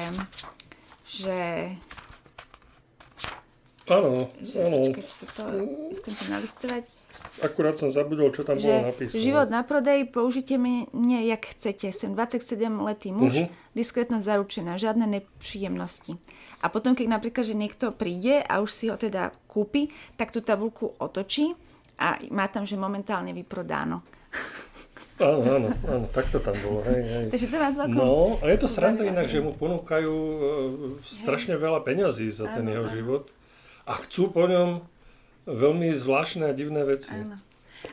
že 1.06 1.38
Áno, 3.90 4.30
áno. 4.38 4.78
chcem 5.98 6.12
to 6.14 6.24
nalistovať. 6.30 6.86
Akurát 7.42 7.74
som 7.74 7.90
zabudol, 7.90 8.30
čo 8.30 8.46
tam 8.46 8.56
že 8.56 8.70
bolo 8.70 8.94
napísané. 8.94 9.18
Život 9.18 9.48
na 9.50 9.66
prodej, 9.66 10.06
použite 10.08 10.54
mne, 10.54 11.20
jak 11.26 11.42
chcete. 11.52 11.90
Sem 11.90 12.14
27-letý 12.14 13.10
muž, 13.10 13.44
uh-huh. 13.44 13.74
diskrétnosť 13.74 14.24
zaručená, 14.24 14.78
žiadne 14.78 15.10
nepříjemnosti. 15.10 16.16
A 16.62 16.70
potom, 16.70 16.94
keď 16.94 17.06
napríklad, 17.18 17.44
že 17.44 17.58
niekto 17.58 17.90
príde 17.90 18.44
a 18.44 18.62
už 18.62 18.70
si 18.70 18.86
ho 18.92 18.96
teda 18.96 19.34
kúpi, 19.50 19.90
tak 20.14 20.30
tú 20.30 20.38
tabulku 20.44 20.94
otočí 21.00 21.56
a 21.98 22.20
má 22.30 22.46
tam, 22.46 22.62
že 22.62 22.78
momentálne 22.78 23.34
vyprodáno. 23.34 24.06
Áno, 25.20 25.44
áno, 25.44 25.68
áno, 25.84 26.06
tak 26.16 26.32
to 26.32 26.40
tam 26.40 26.56
bolo. 26.64 26.80
Hej, 26.88 27.02
hej. 27.04 27.26
Takže 27.28 27.46
to 27.52 27.56
vás 27.60 27.76
No, 27.92 28.40
a 28.40 28.44
je 28.48 28.56
to 28.56 28.68
sranda 28.70 29.04
inak, 29.04 29.28
že 29.28 29.44
mu 29.44 29.52
ponúkajú 29.52 30.14
uh, 30.16 30.40
strašne 31.04 31.60
veľa 31.60 31.84
peňazí 31.84 32.32
za 32.32 32.48
ten 32.48 32.64
jeho 32.64 32.88
život 32.88 33.28
a 33.90 33.98
chcú 34.06 34.30
po 34.30 34.46
ňom 34.46 34.86
veľmi 35.50 35.90
zvláštne 35.98 36.46
a 36.46 36.54
divné 36.54 36.86
veci. 36.86 37.10
Áno. 37.10 37.42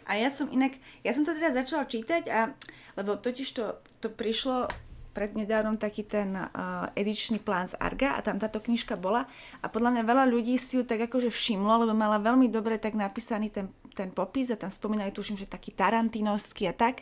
A 0.06 0.20
ja 0.20 0.30
som 0.30 0.52
inak, 0.54 0.78
ja 1.02 1.16
som 1.16 1.26
to 1.26 1.34
teda 1.34 1.58
začala 1.58 1.90
čítať 1.90 2.30
a, 2.30 2.54
lebo 3.00 3.18
totiž 3.18 3.48
to, 3.56 3.82
to 4.04 4.14
prišlo 4.14 4.70
prednedávnom 5.18 5.82
taký 5.82 6.06
ten 6.06 6.38
uh, 6.38 6.94
edičný 6.94 7.42
plán 7.42 7.66
z 7.66 7.74
Arga 7.82 8.14
a 8.14 8.22
tam 8.22 8.38
táto 8.38 8.62
knižka 8.62 8.94
bola 8.94 9.26
a 9.64 9.66
podľa 9.66 9.98
mňa 9.98 10.04
veľa 10.06 10.26
ľudí 10.30 10.54
si 10.62 10.78
ju 10.78 10.86
tak 10.86 11.10
akože 11.10 11.34
všimlo, 11.34 11.88
lebo 11.88 11.98
mala 11.98 12.22
veľmi 12.22 12.46
dobre 12.54 12.78
tak 12.78 12.94
napísaný 12.94 13.50
ten, 13.50 13.74
ten 13.98 14.14
popis 14.14 14.54
a 14.54 14.60
tam 14.62 14.70
spomínali, 14.70 15.10
tuším, 15.10 15.34
že 15.34 15.50
taký 15.50 15.74
tarantinovský 15.74 16.70
a 16.70 16.76
tak. 16.78 17.02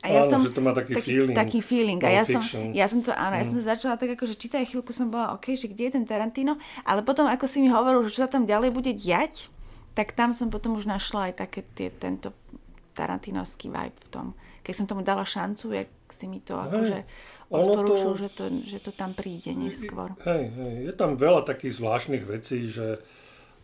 A 0.00 0.06
ja 0.08 0.24
áno, 0.24 0.32
som, 0.32 0.40
že 0.40 0.56
to 0.56 0.64
má 0.64 0.72
taký, 0.72 0.96
taký 0.96 1.12
feeling. 1.12 1.36
Taký 1.36 1.60
feeling. 1.60 2.00
A 2.00 2.08
ja 2.08 2.24
som, 2.24 2.40
ja 2.72 2.86
som 2.88 3.04
to, 3.04 3.12
áno, 3.12 3.36
mm. 3.36 3.40
ja 3.40 3.44
som 3.44 3.54
to 3.60 3.62
začala 3.64 3.94
tak 4.00 4.16
ako, 4.16 4.24
že 4.32 4.34
čítať 4.40 4.64
chvíľku 4.64 4.96
som 4.96 5.12
bola, 5.12 5.36
OK, 5.36 5.52
že 5.52 5.68
kde 5.68 5.92
je 5.92 5.92
ten 6.00 6.04
Tarantino, 6.08 6.56
ale 6.88 7.04
potom 7.04 7.28
ako 7.28 7.44
si 7.44 7.60
mi 7.60 7.68
hovoril, 7.68 8.08
že 8.08 8.16
čo 8.16 8.24
sa 8.24 8.30
tam 8.32 8.48
ďalej 8.48 8.72
bude 8.72 8.96
diať, 8.96 9.52
tak 9.92 10.16
tam 10.16 10.32
som 10.32 10.48
potom 10.48 10.72
už 10.80 10.88
našla 10.88 11.32
aj 11.32 11.44
také 11.44 11.60
tie, 11.76 11.92
tento 11.92 12.32
tarantinovský 12.96 13.68
vibe 13.68 14.00
v 14.00 14.08
tom. 14.08 14.26
Keď 14.64 14.72
som 14.72 14.86
tomu 14.88 15.04
dala 15.04 15.28
šancu, 15.28 15.76
jak 15.76 15.90
si 16.08 16.24
mi 16.28 16.40
to 16.40 16.56
akože 16.56 17.04
odporúčil, 17.52 18.12
to, 18.14 18.20
že, 18.20 18.28
to, 18.32 18.44
že 18.64 18.78
to 18.80 18.90
tam 18.96 19.12
príde 19.12 19.52
neskôr. 19.52 20.16
Hej, 20.24 20.48
hej, 20.54 20.74
je 20.88 20.92
tam 20.96 21.18
veľa 21.20 21.44
takých 21.44 21.76
zvláštnych 21.76 22.24
vecí, 22.24 22.70
že 22.70 23.02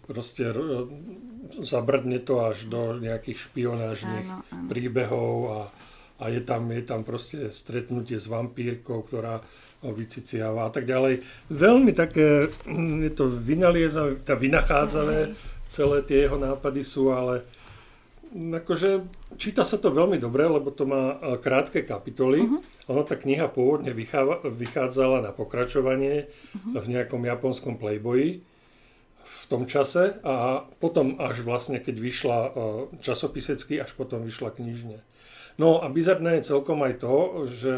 proste 0.06 0.54
zabrdne 1.62 2.22
to 2.22 2.42
až 2.42 2.70
do 2.70 2.98
nejakých 2.98 3.50
špionážnych 3.50 4.26
áno, 4.26 4.42
áno. 4.54 4.68
príbehov 4.70 5.34
a 5.50 5.58
a 6.16 6.32
je 6.32 6.40
tam, 6.40 6.72
je 6.72 6.82
tam 6.82 7.04
proste 7.04 7.52
stretnutie 7.52 8.16
s 8.16 8.26
vampírkou, 8.26 9.04
ktorá 9.04 9.44
vyciciava 9.84 10.66
a 10.66 10.70
tak 10.72 10.88
ďalej. 10.88 11.20
Veľmi 11.52 11.92
také, 11.92 12.48
hm, 12.64 13.04
je 13.06 13.12
to 13.12 13.28
vynaliezavé, 13.28 14.24
tá 14.24 14.34
vynachádzavé, 14.34 15.36
celé 15.68 15.98
tie 16.06 16.26
jeho 16.26 16.40
nápady 16.40 16.80
sú, 16.80 17.12
ale 17.12 17.44
hm, 18.32 18.64
akože 18.64 18.90
číta 19.36 19.62
sa 19.62 19.76
to 19.76 19.92
veľmi 19.92 20.16
dobre, 20.16 20.48
lebo 20.48 20.72
to 20.72 20.88
má 20.88 21.16
e, 21.20 21.36
krátke 21.38 21.84
kapitoly. 21.84 22.48
Uh-huh. 22.48 22.60
Ono 22.96 23.02
tá 23.04 23.18
kniha 23.18 23.50
pôvodne 23.52 23.92
vychádzala 24.46 25.20
na 25.20 25.30
pokračovanie 25.36 26.26
uh-huh. 26.26 26.80
v 26.80 26.86
nejakom 26.96 27.20
japonskom 27.22 27.76
playboyi 27.76 28.40
v 29.26 29.44
tom 29.50 29.66
čase 29.66 30.18
a 30.26 30.66
potom 30.82 31.18
až 31.22 31.42
vlastne, 31.46 31.78
keď 31.78 31.96
vyšla 31.98 32.38
e, 32.42 32.50
časopisecky, 33.02 33.78
až 33.78 33.94
potom 33.94 34.22
vyšla 34.26 34.54
knižne. 34.54 34.98
No 35.56 35.80
a 35.80 35.88
bizarné 35.88 36.38
je 36.38 36.52
celkom 36.52 36.84
aj 36.84 37.00
to, 37.00 37.16
že 37.48 37.74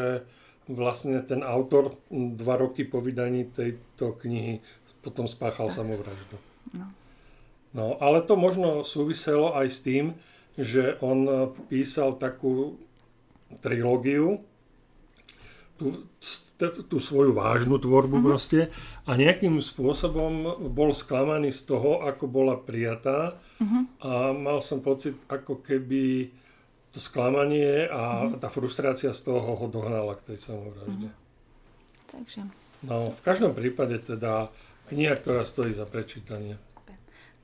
vlastne 0.68 1.22
ten 1.24 1.40
autor 1.40 1.96
dva 2.10 2.60
roky 2.60 2.84
po 2.84 3.00
vydaní 3.00 3.48
tejto 3.48 4.18
knihy 4.20 4.60
potom 5.00 5.30
spáchal 5.30 5.72
samovraždu. 5.72 6.36
No. 6.74 6.86
no, 7.72 7.86
ale 8.02 8.20
to 8.20 8.36
možno 8.36 8.84
súviselo 8.84 9.56
aj 9.56 9.66
s 9.72 9.80
tým, 9.80 10.04
že 10.58 10.98
on 11.00 11.54
písal 11.70 12.18
takú 12.18 12.76
trilógiu, 13.64 14.44
tú, 15.78 16.04
tú 16.90 16.98
svoju 16.98 17.32
vážnu 17.32 17.78
tvorbu 17.78 18.18
mm-hmm. 18.18 18.28
proste 18.28 18.60
a 19.06 19.14
nejakým 19.14 19.62
spôsobom 19.62 20.58
bol 20.74 20.90
sklamaný 20.90 21.54
z 21.54 21.70
toho, 21.70 22.02
ako 22.02 22.26
bola 22.26 22.58
prijatá 22.58 23.38
mm-hmm. 23.62 23.82
a 24.02 24.10
mal 24.34 24.58
som 24.58 24.82
pocit, 24.82 25.14
ako 25.30 25.62
keby 25.62 26.34
to 26.92 26.98
sklamanie 27.00 27.84
a 27.88 28.24
mm-hmm. 28.24 28.40
tá 28.40 28.48
frustrácia 28.48 29.12
z 29.12 29.20
toho 29.28 29.54
ho 29.56 29.66
dohnala 29.68 30.16
k 30.16 30.34
tej 30.34 30.38
samovražde. 30.50 31.08
Mm-hmm. 31.12 31.26
Takže. 32.08 32.40
No, 32.86 33.10
v 33.12 33.20
každom 33.20 33.52
prípade 33.52 33.98
teda 34.00 34.48
kniha, 34.88 35.18
ktorá 35.18 35.44
stojí 35.44 35.74
za 35.76 35.84
prečítanie. 35.84 36.56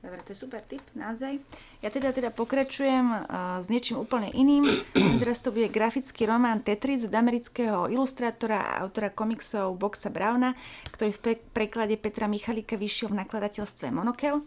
Dobre, 0.05 0.21
to 0.21 0.37
je 0.37 0.43
super 0.45 0.61
tip, 0.61 0.85
naozaj. 0.93 1.41
Ja 1.81 1.89
teda 1.89 2.13
teda 2.13 2.29
pokračujem 2.29 3.25
uh, 3.25 3.57
s 3.57 3.73
niečím 3.73 4.05
úplne 4.05 4.29
iným. 4.29 4.85
Teraz 5.21 5.41
to 5.41 5.49
bude 5.49 5.65
grafický 5.73 6.29
román 6.29 6.61
Tetris 6.61 7.09
od 7.09 7.13
amerického 7.13 7.89
ilustrátora 7.89 8.61
a 8.61 8.85
autora 8.85 9.09
komiksov 9.09 9.73
Boxa 9.81 10.13
Browna, 10.13 10.53
ktorý 10.93 11.09
v 11.09 11.21
pe- 11.25 11.41
preklade 11.41 11.97
Petra 11.97 12.29
Michalika 12.29 12.77
vyšiel 12.77 13.17
v 13.17 13.25
nakladateľstve 13.25 13.89
Monokel. 13.89 14.45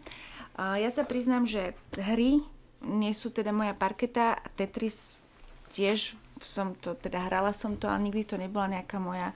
Uh, 0.55 0.79
ja 0.79 0.87
sa 0.95 1.03
priznám, 1.03 1.43
že 1.43 1.75
hry 1.99 2.39
nie 2.85 3.11
sú 3.11 3.29
teda 3.33 3.51
moja 3.51 3.75
parketa 3.75 4.35
a 4.35 4.47
Tetris 4.55 5.19
tiež 5.75 6.15
som 6.39 6.73
to, 6.79 6.95
teda 6.95 7.27
hrala 7.27 7.51
som 7.51 7.75
to, 7.75 7.91
ale 7.91 8.07
nikdy 8.07 8.23
to 8.23 8.39
nebola 8.39 8.71
nejaká 8.71 8.97
moja 8.97 9.35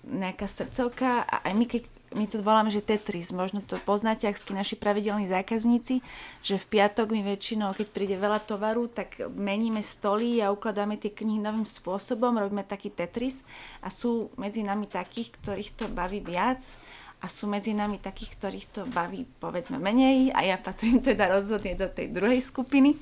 nejaká 0.00 0.48
srdcovka. 0.48 1.28
A 1.28 1.44
aj 1.44 1.52
my, 1.52 1.64
keď 1.68 1.82
my 2.16 2.24
to 2.24 2.40
voláme, 2.40 2.72
že 2.72 2.80
Tetris, 2.80 3.28
možno 3.30 3.60
to 3.60 3.76
poznáte, 3.84 4.24
ak 4.24 4.40
ste 4.40 4.56
naši 4.56 4.74
pravidelní 4.80 5.28
zákazníci, 5.28 6.00
že 6.40 6.56
v 6.56 6.68
piatok 6.72 7.12
my 7.12 7.20
väčšinou, 7.36 7.76
keď 7.76 7.88
príde 7.92 8.16
veľa 8.16 8.40
tovaru, 8.42 8.88
tak 8.88 9.20
meníme 9.28 9.84
stoly 9.84 10.40
a 10.40 10.52
ukladáme 10.52 10.96
tie 10.96 11.12
knihy 11.12 11.40
novým 11.40 11.68
spôsobom, 11.68 12.32
robíme 12.32 12.64
taký 12.64 12.88
Tetris. 12.88 13.44
A 13.84 13.92
sú 13.92 14.32
medzi 14.40 14.64
nami 14.64 14.88
takých, 14.88 15.36
ktorých 15.36 15.70
to 15.76 15.84
baví 15.92 16.24
viac 16.24 16.64
a 17.20 17.26
sú 17.28 17.44
medzi 17.44 17.76
nami 17.76 18.00
takých, 18.00 18.40
ktorých 18.40 18.66
to 18.72 18.82
baví 18.88 19.28
povedzme 19.38 19.76
menej 19.76 20.32
a 20.32 20.40
ja 20.44 20.56
patrím 20.56 21.04
teda 21.04 21.28
rozhodne 21.28 21.76
do 21.76 21.88
tej 21.88 22.08
druhej 22.08 22.40
skupiny. 22.40 22.96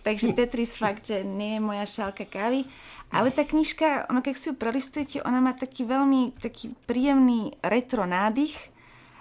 Takže 0.00 0.32
Tetris 0.32 0.80
fakt, 0.80 1.12
že 1.12 1.20
nie 1.20 1.60
je 1.60 1.60
moja 1.60 1.84
šálka 1.84 2.24
kávy. 2.24 2.64
Ale 3.10 3.34
tá 3.34 3.44
knižka, 3.44 4.06
ono 4.08 4.22
keď 4.22 4.34
si 4.38 4.48
ju 4.48 4.54
prelistujete, 4.56 5.16
ona 5.26 5.42
má 5.42 5.52
taký 5.52 5.84
veľmi 5.84 6.40
taký 6.40 6.72
príjemný 6.86 7.52
retro 7.60 8.06
nádych 8.06 8.54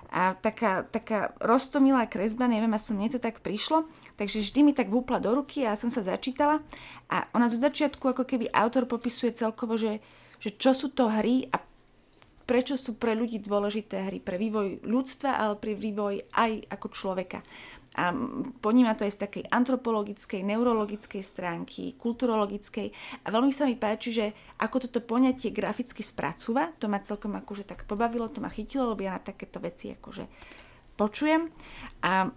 a 0.10 0.38
taká, 0.38 0.86
taká 0.90 1.34
roztomilá 1.42 2.06
kresba, 2.06 2.50
neviem, 2.50 2.70
aspoň 2.74 2.94
mne 2.96 3.10
to 3.14 3.22
tak 3.22 3.42
prišlo. 3.42 3.90
Takže 4.18 4.46
vždy 4.46 4.60
mi 4.62 4.74
tak 4.78 4.94
vúpla 4.94 5.18
do 5.22 5.36
ruky 5.36 5.66
a 5.66 5.74
ja 5.74 5.78
som 5.78 5.90
sa 5.90 6.06
začítala. 6.06 6.62
A 7.10 7.26
ona 7.34 7.50
zo 7.50 7.58
začiatku 7.58 8.14
ako 8.14 8.24
keby 8.26 8.54
autor 8.54 8.86
popisuje 8.86 9.34
celkovo, 9.34 9.76
že, 9.76 10.02
že 10.38 10.54
čo 10.54 10.78
sú 10.78 10.94
to 10.94 11.10
hry 11.10 11.50
a 11.50 11.58
prečo 12.50 12.74
sú 12.82 12.98
pre 12.98 13.14
ľudí 13.14 13.38
dôležité 13.38 14.10
hry, 14.10 14.18
pre 14.18 14.42
vývoj 14.42 14.82
ľudstva, 14.82 15.38
ale 15.38 15.54
pre 15.62 15.78
vývoj 15.78 16.34
aj 16.34 16.66
ako 16.74 16.88
človeka. 16.90 17.46
A 17.94 18.10
poníma 18.62 18.98
to 18.98 19.06
aj 19.06 19.14
z 19.14 19.22
takej 19.22 19.44
antropologickej, 19.54 20.42
neurologickej 20.42 21.22
stránky, 21.22 21.94
kulturologickej. 21.94 22.90
A 23.22 23.28
veľmi 23.30 23.54
sa 23.54 23.70
mi 23.70 23.78
páči, 23.78 24.10
že 24.10 24.26
ako 24.58 24.90
toto 24.90 25.06
poňatie 25.06 25.54
graficky 25.54 26.02
spracúva, 26.02 26.74
to 26.82 26.90
ma 26.90 26.98
celkom 27.06 27.38
akože 27.38 27.70
tak 27.70 27.86
pobavilo, 27.86 28.34
to 28.34 28.42
ma 28.42 28.50
chytilo, 28.50 28.94
lebo 28.94 29.06
ja 29.06 29.18
na 29.18 29.22
takéto 29.22 29.62
veci 29.62 29.94
akože 29.94 30.26
počujem. 30.98 31.54
A 32.02 32.34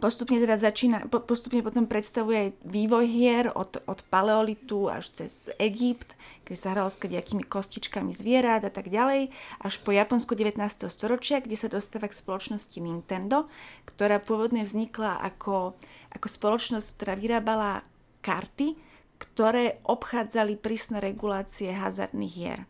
postupne 0.00 0.40
teda 0.40 0.56
začína, 0.56 1.04
postupne 1.08 1.60
potom 1.60 1.84
predstavuje 1.84 2.38
aj 2.38 2.50
vývoj 2.64 3.04
hier 3.04 3.46
od, 3.52 3.82
od 3.84 4.00
paleolitu 4.08 4.88
až 4.88 5.12
cez 5.12 5.52
Egypt, 5.60 6.16
kde 6.48 6.56
sa 6.56 6.72
hral 6.72 6.88
s 6.88 6.96
nejakými 6.96 7.44
kostičkami 7.44 8.16
zvierat 8.16 8.64
a 8.64 8.72
tak 8.72 8.88
ďalej, 8.88 9.28
až 9.60 9.74
po 9.84 9.92
Japonsko 9.92 10.32
19. 10.32 10.88
storočia, 10.88 11.44
kde 11.44 11.56
sa 11.60 11.68
dostáva 11.68 12.08
k 12.08 12.16
spoločnosti 12.16 12.78
Nintendo, 12.80 13.52
ktorá 13.84 14.16
pôvodne 14.22 14.64
vznikla 14.64 15.20
ako, 15.20 15.76
ako 16.16 16.26
spoločnosť, 16.28 16.88
ktorá 16.96 17.14
vyrábala 17.18 17.84
karty, 18.24 18.78
ktoré 19.20 19.78
obchádzali 19.86 20.58
prísne 20.58 20.98
regulácie 20.98 21.70
hazardných 21.70 22.34
hier. 22.34 22.60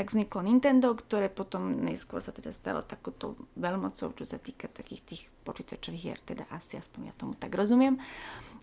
Tak 0.00 0.16
vzniklo 0.16 0.40
Nintendo, 0.40 0.96
ktoré 0.96 1.28
potom 1.28 1.84
neskôr 1.84 2.24
sa 2.24 2.32
teda 2.32 2.56
stalo 2.56 2.80
takouto 2.80 3.36
veľmocou, 3.60 4.16
čo 4.16 4.24
sa 4.24 4.40
týka 4.40 4.64
takých 4.72 5.04
tých 5.04 5.22
počítačových 5.44 6.00
hier, 6.00 6.16
teda 6.24 6.48
asi 6.48 6.80
aspoň 6.80 7.12
ja 7.12 7.14
tomu 7.20 7.36
tak 7.36 7.52
rozumiem. 7.52 8.00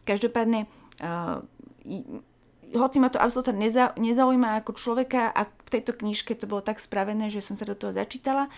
Každopádne, 0.01 0.65
uh, 0.98 1.46
hoci 2.74 2.98
ma 2.98 3.13
to 3.13 3.22
absolútne 3.22 3.53
neza, 3.53 3.94
nezaujíma 4.01 4.65
ako 4.65 4.82
človeka 4.82 5.29
a 5.29 5.46
v 5.46 5.70
tejto 5.77 5.94
knižke 5.94 6.34
to 6.34 6.50
bolo 6.50 6.65
tak 6.65 6.82
spravené, 6.82 7.29
že 7.29 7.46
som 7.46 7.53
sa 7.53 7.70
do 7.70 7.77
toho 7.77 7.94
začítala. 7.94 8.50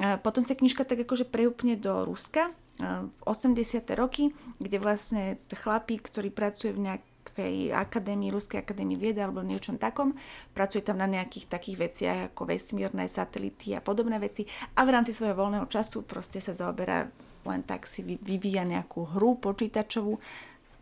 Uh, 0.00 0.16
potom 0.16 0.40
sa 0.40 0.56
knižka 0.56 0.88
tak 0.88 1.04
akože 1.04 1.28
preúpne 1.28 1.76
do 1.76 2.08
Ruska, 2.08 2.48
80. 2.80 3.84
roky, 3.92 4.32
kde 4.56 4.80
vlastne 4.80 5.36
chlapík, 5.52 6.08
ktorý 6.08 6.32
pracuje 6.32 6.72
v 6.72 6.88
nejak 6.88 7.02
nejakej 7.32 7.72
akadémii, 7.72 8.28
Ruskej 8.28 8.60
akadémii 8.60 9.00
viede 9.00 9.24
alebo 9.24 9.40
niečom 9.40 9.80
takom. 9.80 10.12
Pracuje 10.52 10.84
tam 10.84 11.00
na 11.00 11.08
nejakých 11.08 11.48
takých 11.48 11.76
veciach 11.80 12.18
ako 12.32 12.44
vesmírne 12.44 13.08
satelity 13.08 13.72
a 13.72 13.80
podobné 13.80 14.20
veci 14.20 14.44
a 14.76 14.84
v 14.84 14.92
rámci 14.92 15.16
svojho 15.16 15.32
voľného 15.32 15.64
času 15.72 16.04
proste 16.04 16.44
sa 16.44 16.52
zaoberá 16.52 17.08
len 17.48 17.64
tak 17.64 17.88
si 17.88 18.04
vyvíja 18.04 18.62
nejakú 18.68 19.16
hru 19.16 19.40
počítačovú, 19.40 20.20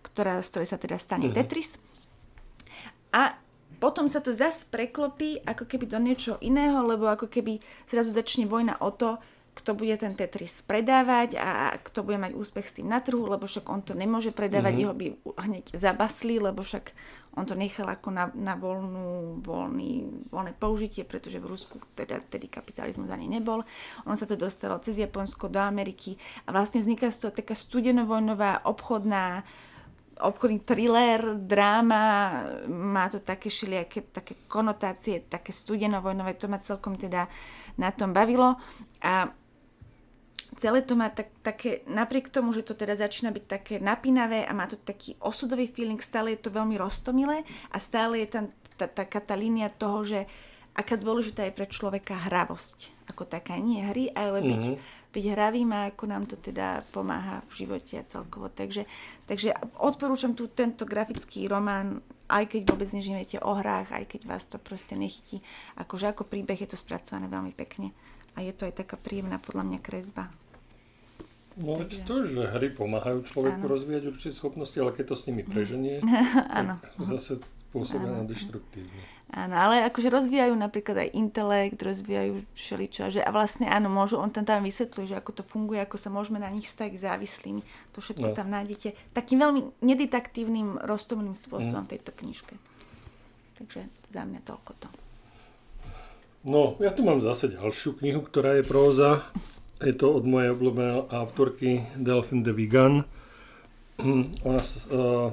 ktorá, 0.04 0.42
z 0.42 0.48
ktorej 0.50 0.68
sa 0.68 0.78
teda 0.82 0.96
stane 0.98 1.30
mm-hmm. 1.30 1.38
Tetris. 1.38 1.78
A 3.14 3.38
potom 3.80 4.12
sa 4.12 4.20
to 4.20 4.34
zase 4.34 4.68
preklopí 4.68 5.40
ako 5.46 5.64
keby 5.64 5.88
do 5.88 5.96
niečo 5.96 6.36
iného, 6.44 6.84
lebo 6.84 7.08
ako 7.08 7.32
keby 7.32 7.62
zrazu 7.88 8.12
začne 8.12 8.44
vojna 8.44 8.76
o 8.82 8.92
to, 8.92 9.16
kto 9.50 9.74
bude 9.74 9.92
ten 9.98 10.14
Tetris 10.14 10.62
predávať 10.62 11.36
a 11.36 11.74
kto 11.82 12.06
bude 12.06 12.22
mať 12.22 12.32
úspech 12.38 12.66
s 12.70 12.76
tým 12.78 12.88
na 12.88 13.02
trhu, 13.02 13.26
lebo 13.26 13.44
však 13.44 13.66
on 13.66 13.82
to 13.82 13.98
nemôže 13.98 14.30
predávať, 14.30 14.72
mm-hmm. 14.72 14.82
jeho 14.86 14.94
by 14.94 15.06
hneď 15.42 15.64
zabasli, 15.74 16.38
lebo 16.38 16.62
však 16.62 16.94
on 17.38 17.46
to 17.46 17.54
nechal 17.54 17.86
ako 17.86 18.10
na, 18.10 18.30
na 18.34 18.58
voľnú, 18.58 19.38
voľný, 19.42 20.26
voľné 20.34 20.52
použitie, 20.58 21.06
pretože 21.06 21.38
v 21.38 21.50
Rusku 21.50 21.78
teda, 21.94 22.18
tedy 22.26 22.50
kapitalizmus 22.50 23.10
ani 23.10 23.30
nebol. 23.30 23.62
On 24.06 24.18
sa 24.18 24.26
to 24.26 24.34
dostalo 24.34 24.82
cez 24.82 24.98
Japonsko 24.98 25.46
do 25.46 25.62
Ameriky 25.62 26.18
a 26.46 26.54
vlastne 26.54 26.82
vzniká 26.82 27.10
z 27.10 27.26
toho 27.26 27.32
taká 27.34 27.54
studenovojnová 27.54 28.66
obchodná 28.66 29.46
obchodný 30.20 30.60
thriller, 30.68 31.40
dráma, 31.40 32.04
má 32.68 33.08
to 33.08 33.24
také 33.24 33.48
šiliaké 33.48 34.12
také 34.12 34.36
konotácie, 34.52 35.24
také 35.24 35.48
studenovojnové, 35.48 36.36
to 36.36 36.44
ma 36.44 36.60
celkom 36.60 37.00
teda 37.00 37.24
na 37.80 37.88
tom 37.88 38.12
bavilo. 38.12 38.60
A 39.00 39.32
celé 40.60 40.84
to 40.84 40.92
má 40.92 41.08
tak, 41.08 41.32
také, 41.40 41.80
napriek 41.88 42.28
tomu, 42.28 42.52
že 42.52 42.60
to 42.60 42.76
teda 42.76 42.92
začína 43.00 43.32
byť 43.32 43.44
také 43.48 43.74
napínavé 43.80 44.44
a 44.44 44.52
má 44.52 44.68
to 44.68 44.76
taký 44.76 45.16
osudový 45.24 45.64
feeling, 45.72 45.98
stále 46.04 46.36
je 46.36 46.44
to 46.44 46.52
veľmi 46.52 46.76
roztomilé 46.76 47.48
a 47.72 47.76
stále 47.80 48.20
je 48.20 48.28
tam 48.28 48.44
taká 48.76 49.24
tá 49.24 49.32
línia 49.32 49.72
toho, 49.72 50.04
že 50.04 50.28
aká 50.76 50.96
dôležitá 50.96 51.48
je 51.48 51.56
pre 51.56 51.66
človeka 51.68 52.28
hravosť. 52.30 53.08
Ako 53.10 53.26
taká 53.26 53.58
nie 53.58 53.82
hry, 53.82 54.12
ale 54.14 54.38
byť, 54.40 54.62
mm-hmm. 54.70 55.10
byť 55.12 55.24
hravým 55.34 55.70
a 55.74 55.90
ako 55.90 56.04
nám 56.06 56.24
to 56.30 56.38
teda 56.38 56.86
pomáha 56.94 57.42
v 57.50 57.66
živote 57.66 57.98
a 57.98 58.06
celkovo. 58.06 58.48
Takže, 58.48 58.86
takže 59.26 59.56
odporúčam 59.82 60.32
tu 60.38 60.46
tento 60.46 60.86
grafický 60.86 61.50
román, 61.50 62.00
aj 62.30 62.54
keď 62.54 62.70
vôbec 62.70 62.88
než 62.94 63.10
neviete 63.10 63.42
o 63.42 63.52
hrách, 63.58 63.90
aj 63.90 64.04
keď 64.06 64.20
vás 64.30 64.46
to 64.46 64.62
proste 64.62 64.94
nechytí. 64.94 65.42
Akože 65.74 66.14
ako 66.14 66.30
príbeh 66.30 66.62
je 66.62 66.70
to 66.70 66.78
spracované 66.78 67.26
veľmi 67.26 67.50
pekne. 67.52 67.90
A 68.38 68.46
je 68.46 68.54
to 68.54 68.70
aj 68.70 68.86
taká 68.86 68.94
príjemná 68.94 69.42
podľa 69.42 69.66
mňa 69.66 69.78
kresba. 69.82 70.30
No 71.60 71.76
to, 71.84 72.24
že 72.24 72.40
hry 72.56 72.72
pomáhajú 72.72 73.20
človeku 73.28 73.60
ano. 73.60 73.72
rozvíjať 73.76 74.02
určite 74.08 74.32
schopnosti, 74.32 74.76
ale 74.80 74.96
keď 74.96 75.12
to 75.12 75.16
s 75.20 75.28
nimi 75.28 75.44
preženie, 75.44 76.00
tak 76.56 76.80
zase 77.04 77.44
pôsobia 77.70 78.10
na 78.10 78.24
deštruktívne. 78.24 79.20
Áno, 79.30 79.54
ale 79.54 79.86
akože 79.86 80.10
rozvíjajú 80.10 80.58
napríklad 80.58 81.06
aj 81.06 81.14
intelekt, 81.14 81.78
rozvíjajú 81.78 82.42
všeličo. 82.58 83.14
Že, 83.14 83.20
a 83.22 83.30
vlastne 83.30 83.70
áno, 83.70 83.86
môžu, 83.86 84.18
on 84.18 84.34
tam 84.34 84.42
tam 84.42 84.66
vysvetľuje, 84.66 85.14
že 85.14 85.18
ako 85.22 85.30
to 85.38 85.42
funguje, 85.46 85.78
ako 85.78 86.02
sa 86.02 86.10
môžeme 86.10 86.42
na 86.42 86.50
nich 86.50 86.66
stať 86.66 86.98
závislými. 86.98 87.62
To 87.94 88.02
všetko 88.02 88.26
no. 88.26 88.34
tam 88.34 88.50
nájdete 88.50 88.98
takým 89.14 89.38
veľmi 89.38 89.60
neditaktívnym, 89.86 90.82
roztomným 90.82 91.38
spôsobom 91.38 91.86
mm. 91.86 91.90
tejto 91.94 92.10
knižke. 92.10 92.58
Takže 93.62 93.86
za 94.10 94.22
mňa 94.26 94.40
toľko 94.42 94.72
to. 94.82 94.88
No, 96.42 96.74
ja 96.82 96.90
tu 96.90 97.06
mám 97.06 97.22
zase 97.22 97.54
ďalšiu 97.54 98.02
knihu, 98.02 98.26
ktorá 98.26 98.58
je 98.58 98.66
próza. 98.66 99.22
Je 99.80 99.96
to 99.96 100.12
od 100.12 100.28
mojej 100.28 100.52
obľúbenej 100.52 101.08
autorky 101.08 101.88
Delphine 101.96 102.44
de 102.44 102.52
Vigan. 102.52 102.94
Ona, 104.44 104.60
uh, 104.60 105.32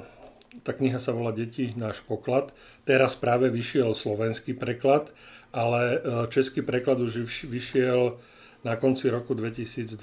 tá 0.63 0.71
kniha 0.71 1.03
sa 1.03 1.11
volá 1.11 1.35
Deti, 1.35 1.75
náš 1.75 1.99
poklad. 2.07 2.55
Teraz 2.87 3.19
práve 3.19 3.51
vyšiel 3.51 3.91
slovenský 3.91 4.55
preklad, 4.55 5.11
ale 5.51 5.99
uh, 5.99 6.31
český 6.31 6.63
preklad 6.63 6.95
už 7.03 7.27
vyšiel 7.43 8.15
na 8.63 8.79
konci 8.79 9.11
roku 9.11 9.35
2021. 9.35 9.99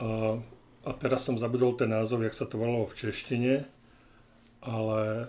Uh, 0.00 0.40
a 0.88 0.90
teraz 0.96 1.28
som 1.28 1.36
zabudol 1.36 1.76
ten 1.76 1.92
názov, 1.92 2.24
jak 2.24 2.32
sa 2.32 2.48
to 2.48 2.56
volalo 2.56 2.88
v 2.88 2.96
češtine, 2.96 3.54
ale 4.64 5.28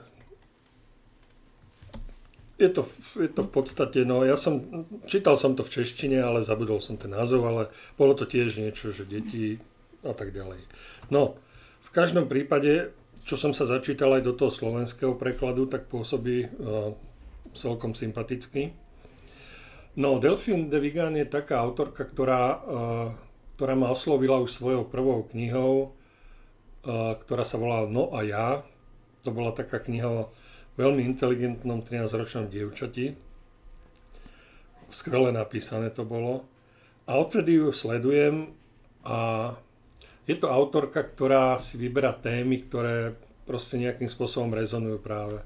je 2.58 2.70
to, 2.70 2.86
je 3.18 3.30
to 3.34 3.42
v 3.44 3.52
podstate, 3.52 4.06
no 4.06 4.22
ja 4.22 4.38
som, 4.38 4.86
čítal 5.10 5.34
som 5.36 5.58
to 5.58 5.66
v 5.66 5.82
češtine, 5.82 6.22
ale 6.22 6.46
zabudol 6.46 6.78
som 6.80 7.02
ten 7.02 7.10
názov, 7.10 7.42
ale 7.50 7.64
bolo 7.98 8.14
to 8.14 8.30
tiež 8.30 8.62
niečo, 8.62 8.94
že 8.94 9.10
deti 9.10 9.58
a 10.06 10.14
tak 10.14 10.30
ďalej. 10.30 10.62
No, 11.10 11.42
v 11.82 11.90
každom 11.90 12.30
prípade, 12.30 12.94
čo 13.26 13.42
som 13.42 13.58
sa 13.58 13.66
začítal 13.66 14.14
aj 14.14 14.24
do 14.24 14.34
toho 14.38 14.54
slovenského 14.54 15.18
prekladu, 15.18 15.66
tak 15.66 15.90
pôsobí 15.90 16.46
uh, 16.46 16.94
celkom 17.58 17.98
sympaticky. 17.98 18.78
No, 19.98 20.18
Delphine 20.18 20.70
de 20.70 20.78
Vigan 20.78 21.18
je 21.18 21.26
taká 21.26 21.62
autorka, 21.62 22.06
ktorá, 22.06 22.44
uh, 22.62 23.10
ktorá 23.58 23.74
ma 23.74 23.94
oslovila 23.94 24.42
už 24.42 24.54
svojou 24.54 24.84
prvou 24.86 25.26
knihou, 25.30 25.94
uh, 26.86 27.14
ktorá 27.18 27.46
sa 27.46 27.58
volá 27.58 27.86
No 27.90 28.14
a 28.14 28.22
ja. 28.26 28.48
To 29.24 29.32
bola 29.32 29.56
taká 29.56 29.80
kniha 29.80 30.28
veľmi 30.78 31.02
inteligentnom 31.06 31.86
13-ročnom 31.86 32.50
dievčati. 32.50 33.14
Skvele 34.94 35.34
napísané 35.34 35.90
to 35.90 36.06
bolo. 36.06 36.46
A 37.10 37.20
odtedy 37.20 37.60
ju 37.60 37.76
sledujem 37.76 38.54
a 39.04 39.52
je 40.24 40.36
to 40.40 40.48
autorka, 40.48 41.04
ktorá 41.04 41.60
si 41.60 41.76
vyberá 41.76 42.16
témy, 42.16 42.64
ktoré 42.64 43.12
proste 43.44 43.76
nejakým 43.76 44.08
spôsobom 44.08 44.56
rezonujú 44.56 45.04
práve. 45.04 45.44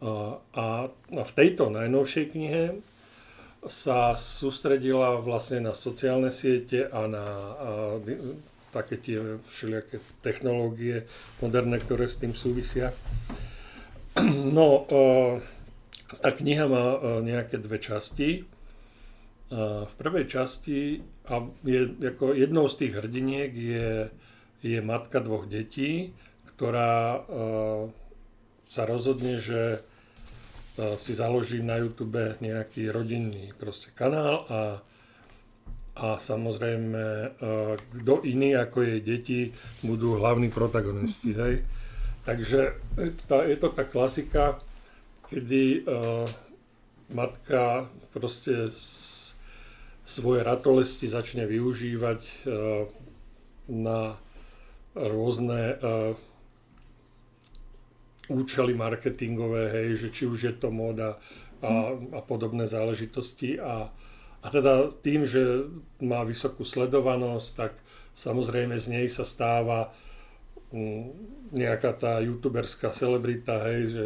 A, 0.00 0.88
v 1.10 1.32
tejto 1.34 1.68
najnovšej 1.68 2.24
knihe 2.32 2.64
sa 3.66 4.16
sústredila 4.16 5.20
vlastne 5.20 5.68
na 5.68 5.74
sociálne 5.76 6.32
siete 6.32 6.88
a 6.88 7.04
na 7.04 7.26
a, 7.26 7.36
také 8.70 8.96
tie 8.96 9.18
všelijaké 9.50 9.98
technológie 10.22 11.04
moderné, 11.42 11.82
ktoré 11.82 12.06
s 12.06 12.16
tým 12.22 12.32
súvisia. 12.32 12.94
No, 14.56 14.84
tá 16.20 16.30
kniha 16.34 16.66
má 16.66 16.84
nejaké 17.22 17.58
dve 17.62 17.78
časti. 17.78 18.44
V 19.86 19.94
prvej 19.98 20.30
časti 20.30 21.02
a 21.26 21.42
je, 21.66 21.90
ako 22.14 22.38
jednou 22.38 22.70
z 22.70 22.74
tých 22.86 22.92
hrdiniek 23.02 23.50
je, 23.50 23.90
je 24.62 24.78
matka 24.78 25.18
dvoch 25.18 25.50
detí, 25.50 26.14
ktorá 26.54 27.22
sa 28.70 28.82
rozhodne, 28.86 29.42
že 29.42 29.82
si 30.96 31.12
založí 31.18 31.66
na 31.66 31.82
YouTube 31.82 32.38
nejaký 32.38 32.94
rodinný 32.94 33.50
proste 33.58 33.90
kanál 33.90 34.46
a, 34.46 34.60
a 35.98 36.06
samozrejme 36.22 37.34
kto 38.00 38.14
iný 38.22 38.54
ako 38.54 38.86
jej 38.86 39.00
deti 39.02 39.40
budú 39.82 40.14
hlavní 40.22 40.46
protagonisti. 40.48 41.34
Hej? 41.34 41.54
Takže 42.30 42.78
tá, 43.26 43.42
je 43.42 43.58
to 43.58 43.74
tá 43.74 43.82
klasika, 43.82 44.62
kedy 45.26 45.82
uh, 45.82 46.22
matka 47.10 47.90
proste 48.14 48.70
s, 48.70 49.34
svoje 50.06 50.46
ratolesti 50.46 51.10
začne 51.10 51.42
využívať 51.50 52.20
uh, 52.22 52.86
na 53.66 54.14
rôzne 54.94 55.74
uh, 55.74 56.14
účely 58.30 58.78
marketingové, 58.78 59.74
hej, 59.74 60.06
že 60.06 60.08
či 60.14 60.30
už 60.30 60.38
je 60.38 60.54
to 60.54 60.70
móda 60.70 61.18
a, 61.66 61.98
a 62.14 62.20
podobné 62.22 62.70
záležitosti. 62.70 63.58
A, 63.58 63.90
a 64.38 64.46
teda 64.54 64.94
tým, 65.02 65.26
že 65.26 65.66
má 65.98 66.22
vysokú 66.22 66.62
sledovanosť, 66.62 67.48
tak 67.58 67.74
samozrejme 68.14 68.78
z 68.78 68.86
nej 68.86 69.06
sa 69.10 69.26
stáva 69.26 69.90
nejaká 71.50 71.90
tá 71.98 72.22
youtuberská 72.22 72.94
celebrita, 72.94 73.58
hej, 73.66 73.80
že 73.90 74.04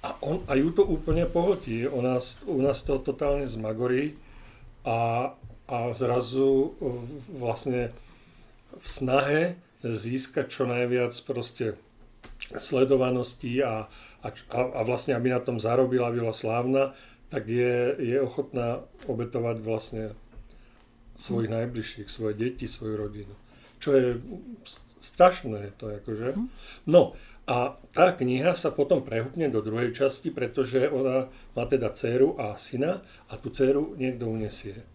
a, 0.00 0.16
on, 0.24 0.40
a 0.48 0.56
ju 0.56 0.72
to 0.72 0.86
úplne 0.86 1.28
pohotí. 1.28 1.84
U 1.84 2.00
nás, 2.00 2.40
u 2.46 2.62
nás 2.62 2.80
to 2.80 2.96
totálne 3.02 3.44
zmagorí 3.44 4.16
a, 4.86 5.32
a 5.68 5.76
zrazu 5.92 6.72
vlastne 7.28 7.92
v 8.80 8.86
snahe 8.86 9.42
získať 9.84 10.46
čo 10.48 10.64
najviac 10.64 11.12
proste 11.26 11.76
sledovanosti 12.56 13.60
a, 13.60 13.90
a, 14.24 14.28
a 14.56 14.80
vlastne, 14.86 15.12
aby 15.12 15.32
na 15.34 15.40
tom 15.42 15.60
zarobila, 15.60 16.14
byla 16.14 16.32
slávna, 16.32 16.96
tak 17.28 17.46
je, 17.46 17.96
je 18.00 18.16
ochotná 18.20 18.80
obetovať 19.06 19.56
vlastne 19.60 20.04
svojich 21.20 21.52
najbližších, 21.52 22.08
svoje 22.08 22.34
deti, 22.34 22.64
svoju 22.64 22.96
rodinu. 22.96 23.34
Čo 23.76 23.90
je 23.92 24.06
strašné 25.00 25.72
to, 25.80 25.90
akože. 25.98 26.36
No, 26.86 27.16
a 27.50 27.74
tá 27.90 28.14
kniha 28.14 28.54
sa 28.54 28.70
potom 28.70 29.02
prehupne 29.02 29.50
do 29.50 29.58
druhej 29.58 29.90
časti, 29.90 30.30
pretože 30.30 30.86
ona 30.86 31.26
má 31.58 31.64
teda 31.66 31.90
dceru 31.90 32.38
a 32.38 32.54
syna 32.54 33.02
a 33.26 33.34
tú 33.34 33.50
dceru 33.50 33.98
niekto 33.98 34.30
unesie. 34.30 34.86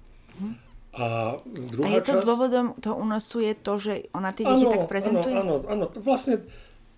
A, 0.95 1.35
druhá 1.51 1.91
a 1.91 1.99
je 1.99 2.07
to 2.07 2.15
časť... 2.15 2.23
dôvodom 2.23 2.67
toho 2.79 2.95
únosu 2.95 3.43
je 3.43 3.53
to, 3.59 3.73
že 3.75 3.93
ona 4.15 4.31
tie 4.31 4.47
deti 4.47 4.63
tak 4.71 4.87
prezentuje? 4.87 5.35
Áno, 5.35 5.59
áno, 5.67 5.91
áno. 5.91 5.99
Vlastne 5.99 6.47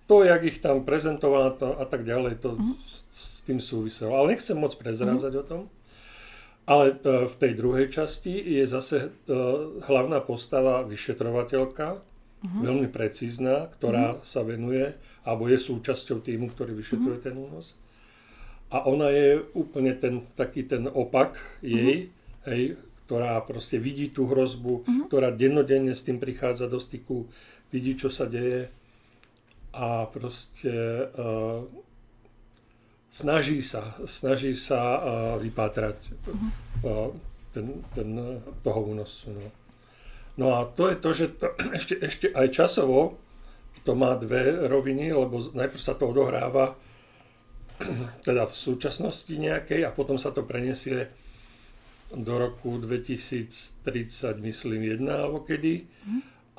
to, 0.06 0.22
jak 0.22 0.46
ich 0.46 0.62
tam 0.62 0.86
prezentovala 0.86 1.58
to, 1.58 1.74
a 1.74 1.82
tak 1.82 2.06
ďalej, 2.06 2.38
to 2.38 2.54
uh-huh. 2.54 2.78
s 3.10 3.42
tým 3.42 3.58
súviselo. 3.58 4.14
Ale 4.14 4.38
nechcem 4.38 4.54
moc 4.54 4.78
prezrázať 4.78 5.32
uh-huh. 5.34 5.42
o 5.42 5.48
tom. 5.50 5.60
Ale 6.70 6.94
uh, 6.94 7.26
v 7.26 7.34
tej 7.34 7.52
druhej 7.58 7.90
časti 7.90 8.38
je 8.38 8.62
zase 8.70 9.10
uh, 9.10 9.82
hlavná 9.90 10.22
postava 10.22 10.86
vyšetrovateľka, 10.86 11.98
uh-huh. 12.40 12.62
veľmi 12.62 12.88
precízna, 12.90 13.70
ktorá 13.72 14.18
uh-huh. 14.18 14.26
sa 14.26 14.42
venuje 14.46 14.94
alebo 15.28 15.44
je 15.52 15.60
súčasťou 15.60 16.24
týmu, 16.24 16.48
ktorý 16.56 16.72
vyšetruje 16.72 17.20
mm-hmm. 17.20 17.28
ten 17.28 17.36
únos. 17.36 17.76
A 18.72 18.88
ona 18.88 19.12
je 19.12 19.44
úplne 19.52 19.92
ten, 19.92 20.24
taký 20.32 20.64
ten 20.64 20.88
opak 20.88 21.36
jej, 21.60 22.08
mm-hmm. 22.08 22.48
hej, 22.48 22.62
ktorá 23.04 23.36
proste 23.44 23.76
vidí 23.76 24.08
tú 24.08 24.24
hrozbu, 24.24 24.88
mm-hmm. 24.88 25.04
ktorá 25.12 25.28
dennodenne 25.28 25.92
s 25.92 26.00
tým 26.00 26.16
prichádza 26.16 26.64
do 26.64 26.80
styku, 26.80 27.28
vidí, 27.68 27.92
čo 27.92 28.08
sa 28.08 28.24
deje 28.24 28.72
a 29.76 30.08
proste 30.08 30.72
uh, 31.12 31.60
snaží 33.12 33.60
sa, 33.60 34.00
snaží 34.08 34.56
sa 34.56 34.80
uh, 34.80 35.00
vypátrať 35.36 35.96
uh, 36.88 37.12
ten, 37.52 37.84
ten, 37.92 38.40
toho 38.64 38.80
únosu. 38.80 39.28
No. 39.28 39.44
No 40.38 40.54
a 40.54 40.64
to 40.70 40.88
je 40.88 40.96
to, 40.96 41.10
že 41.12 41.26
to, 41.36 41.46
ešte, 41.78 41.94
ešte 41.98 42.26
aj 42.32 42.48
časovo 42.54 43.18
to 43.84 43.94
má 43.94 44.14
dve 44.18 44.68
roviny, 44.68 45.12
lebo 45.12 45.40
najprv 45.54 45.82
sa 45.82 45.94
to 45.94 46.10
odohráva 46.10 46.78
teda 48.26 48.46
v 48.50 48.54
súčasnosti 48.54 49.30
nejakej 49.30 49.86
a 49.86 49.94
potom 49.94 50.18
sa 50.18 50.34
to 50.34 50.42
preniesie 50.42 51.10
do 52.08 52.40
roku 52.40 52.80
2030, 52.80 53.84
myslím, 54.40 54.80
jedna 54.96 55.28
alebo 55.28 55.44
kedy. 55.44 55.84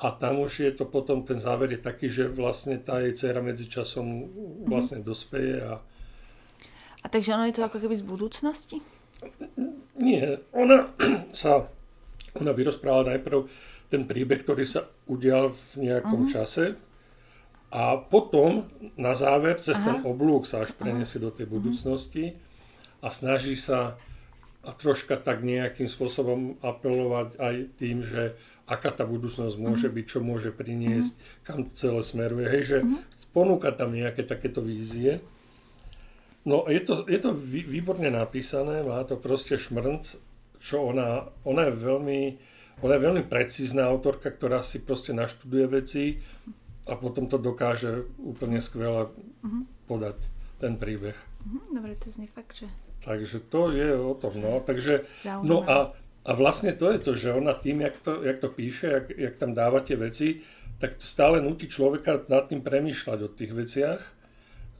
A 0.00 0.16
tam 0.16 0.40
už 0.40 0.64
je 0.64 0.72
to 0.72 0.88
potom, 0.88 1.26
ten 1.26 1.36
záver 1.36 1.76
je 1.76 1.80
taký, 1.82 2.08
že 2.08 2.30
vlastne 2.30 2.80
tá 2.80 3.04
jej 3.04 3.12
dcera 3.12 3.44
časom 3.68 4.32
vlastne 4.64 5.04
dospeje. 5.04 5.60
A... 5.60 5.76
a 7.04 7.06
takže 7.10 7.36
ono 7.36 7.44
je 7.50 7.60
to 7.60 7.66
ako 7.66 7.84
keby 7.84 7.94
z 8.00 8.04
budúcnosti? 8.06 8.76
Nie, 10.00 10.40
ona 10.56 10.88
sa, 11.36 11.68
ona 12.38 12.52
vyrozprávala 12.54 13.16
najprv 13.16 13.48
ten 13.90 14.06
príbeh, 14.06 14.42
ktorý 14.44 14.62
sa 14.62 14.86
udial 15.10 15.50
v 15.50 15.90
nejakom 15.90 16.26
uh-huh. 16.26 16.34
čase, 16.34 16.78
a 17.70 17.94
potom 17.94 18.66
na 18.98 19.14
záver 19.14 19.54
cez 19.62 19.78
Aha. 19.78 19.86
ten 19.86 19.98
oblúk 20.02 20.42
sa 20.42 20.66
až 20.66 20.74
preniesie 20.74 21.22
do 21.22 21.30
tej 21.30 21.46
mhm. 21.46 21.52
budúcnosti 21.54 22.34
a 23.00 23.14
snaží 23.14 23.54
sa 23.54 23.96
a 24.60 24.76
troška 24.76 25.16
tak 25.16 25.40
nejakým 25.40 25.88
spôsobom 25.88 26.60
apelovať 26.60 27.40
aj 27.40 27.54
tým, 27.80 28.04
že 28.04 28.36
aká 28.68 28.92
tá 28.92 29.08
budúcnosť 29.08 29.56
môže 29.56 29.88
mhm. 29.88 29.94
byť, 29.96 30.04
čo 30.04 30.20
môže 30.20 30.50
priniesť, 30.52 31.16
kam 31.46 31.72
celé 31.72 32.02
smeruje. 32.04 32.44
Hej, 32.44 32.62
že 32.66 32.78
ponúka 33.32 33.72
tam 33.72 33.96
nejaké 33.96 34.26
takéto 34.26 34.60
vízie. 34.60 35.24
No 36.44 36.68
je 36.68 36.80
to, 36.82 37.08
je 37.08 37.16
to 37.22 37.32
výborne 37.46 38.08
napísané, 38.12 38.84
má 38.84 39.00
to 39.06 39.16
proste 39.16 39.56
šmrnc, 39.56 40.20
čo 40.60 40.92
ona, 40.92 41.26
ona 41.48 41.66
je 41.66 41.74
veľmi, 41.74 42.20
ona 42.84 42.92
je 42.94 43.04
veľmi 43.08 43.24
precízna 43.26 43.88
autorka, 43.88 44.28
ktorá 44.28 44.60
si 44.60 44.84
proste 44.84 45.16
naštuduje 45.16 45.66
veci, 45.66 46.04
a 46.88 46.94
potom 46.96 47.28
to 47.30 47.36
dokáže 47.36 48.08
úplne 48.18 48.58
skvelé 48.58 49.06
uh-huh. 49.06 49.62
podať, 49.86 50.16
ten 50.58 50.80
príbeh. 50.80 51.14
Uh-huh. 51.14 51.62
Dobre, 51.76 51.94
to 52.00 52.08
znie 52.08 52.26
fakt, 52.26 52.56
že... 52.56 52.68
Takže 53.04 53.40
to 53.48 53.72
je 53.72 53.96
o 53.96 54.12
tom, 54.12 54.36
no. 54.40 54.60
Takže, 54.60 55.08
no 55.40 55.64
a, 55.64 55.94
a 56.24 56.30
vlastne 56.36 56.76
to 56.76 56.92
je 56.92 56.98
to, 57.00 57.12
že 57.16 57.32
ona 57.32 57.56
tým, 57.56 57.80
jak 57.80 57.96
to, 58.04 58.20
jak 58.24 58.38
to 58.44 58.48
píše, 58.52 58.86
jak, 58.92 59.06
jak 59.16 59.34
tam 59.40 59.56
dáva 59.56 59.80
tie 59.80 59.96
veci, 59.96 60.44
tak 60.76 61.00
stále 61.00 61.40
nutí 61.40 61.68
človeka 61.68 62.28
nad 62.28 62.48
tým 62.48 62.60
premýšľať 62.60 63.18
o 63.24 63.32
tých 63.32 63.52
veciach, 63.56 64.00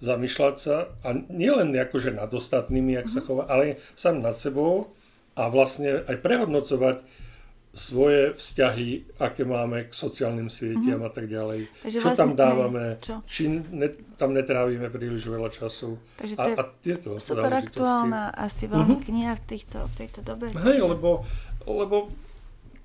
zamýšľať 0.01 0.55
sa 0.57 0.77
a 1.05 1.13
nielen 1.13 1.77
akože 1.77 2.17
nad 2.17 2.29
ostatnými, 2.29 2.97
jak 2.97 3.09
uh-huh. 3.09 3.21
sa 3.21 3.25
chová, 3.25 3.45
ale 3.49 3.81
sám 3.97 4.21
nad 4.21 4.37
sebou 4.37 4.93
a 5.39 5.43
vlastne 5.51 6.03
aj 6.07 6.17
prehodnocovať, 6.21 7.07
svoje 7.71 8.35
vzťahy, 8.35 9.15
aké 9.23 9.47
máme 9.47 9.87
k 9.87 9.93
sociálnym 9.95 10.51
sieťam 10.51 10.99
mm-hmm. 10.99 11.07
a 11.07 11.11
tak 11.15 11.31
ďalej. 11.31 11.61
Takže 11.87 11.99
čo 12.03 12.09
vlastne, 12.11 12.19
tam 12.19 12.31
dávame, 12.35 12.85
čo? 12.99 13.15
či 13.31 13.47
ne, 13.47 13.89
tam 14.19 14.35
netrávime 14.35 14.91
príliš 14.91 15.31
veľa 15.31 15.55
času. 15.55 15.95
Takže 16.19 16.35
to 16.35 16.49
je 16.51 16.57
a, 16.59 16.67
a 16.67 16.75
tieto 16.83 17.09
super 17.23 17.55
aktuálna 17.55 18.35
asi 18.35 18.67
veľmi 18.67 18.99
mm-hmm. 18.99 19.07
kniha 19.07 19.33
v, 19.39 19.43
týchto, 19.47 19.79
v 19.87 19.95
tejto 20.03 20.21
dobe. 20.27 20.51
Hej, 20.51 20.83
takže... 20.83 20.91
lebo, 20.91 21.11
lebo 21.63 21.97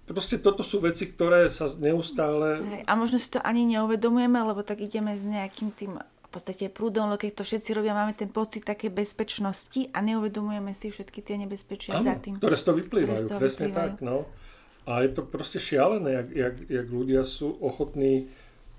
proste 0.05 0.37
toto 0.37 0.61
sú 0.61 0.85
veci, 0.85 1.09
ktoré 1.09 1.49
sa 1.49 1.65
neustále... 1.81 2.61
Hej, 2.61 2.81
a 2.85 2.91
možno 2.93 3.17
si 3.17 3.33
to 3.33 3.41
ani 3.41 3.65
neuvedomujeme, 3.65 4.37
lebo 4.37 4.61
tak 4.61 4.85
ideme 4.85 5.17
s 5.17 5.25
nejakým 5.25 5.73
tým 5.73 5.97
podstate 6.35 6.67
prúdom, 6.67 7.07
lebo 7.07 7.17
keď 7.23 7.39
to 7.39 7.43
všetci 7.47 7.71
robia, 7.71 7.95
máme 7.95 8.11
ten 8.11 8.27
pocit 8.27 8.67
také 8.67 8.91
bezpečnosti 8.91 9.87
a 9.95 10.03
neuvedomujeme 10.03 10.75
si 10.75 10.91
všetky 10.91 11.23
tie 11.23 11.39
nebezpečia 11.39 11.95
ano, 11.95 12.03
za 12.03 12.15
tým. 12.19 12.35
ktoré 12.37 12.59
z 12.59 12.63
toho 12.67 12.75
vyplývajú, 12.83 13.25
presne 13.39 13.71
vyplývajú. 13.71 13.91
tak. 13.95 14.03
No. 14.03 14.27
A 14.85 15.01
je 15.01 15.15
to 15.15 15.23
proste 15.25 15.57
šialené, 15.57 16.21
jak, 16.21 16.27
jak, 16.35 16.55
jak 16.67 16.87
ľudia 16.91 17.23
sú 17.25 17.55
ochotní 17.57 18.29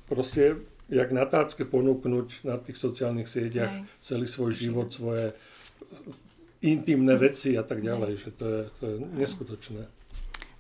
proste 0.06 0.62
jak 0.86 1.10
na 1.10 1.26
tácke 1.26 1.66
ponúknuť 1.66 2.46
na 2.46 2.62
tých 2.62 2.78
sociálnych 2.78 3.26
sieťach 3.26 3.72
Aj. 3.74 3.82
celý 3.98 4.30
svoj 4.30 4.54
život, 4.54 4.94
svoje 4.94 5.34
intimné 6.62 7.18
veci 7.18 7.58
a 7.58 7.66
tak 7.66 7.82
ďalej, 7.82 8.12
že 8.22 8.30
to 8.38 8.44
je, 8.46 8.60
to 8.78 8.82
je 8.86 8.96
neskutočné. 9.18 9.82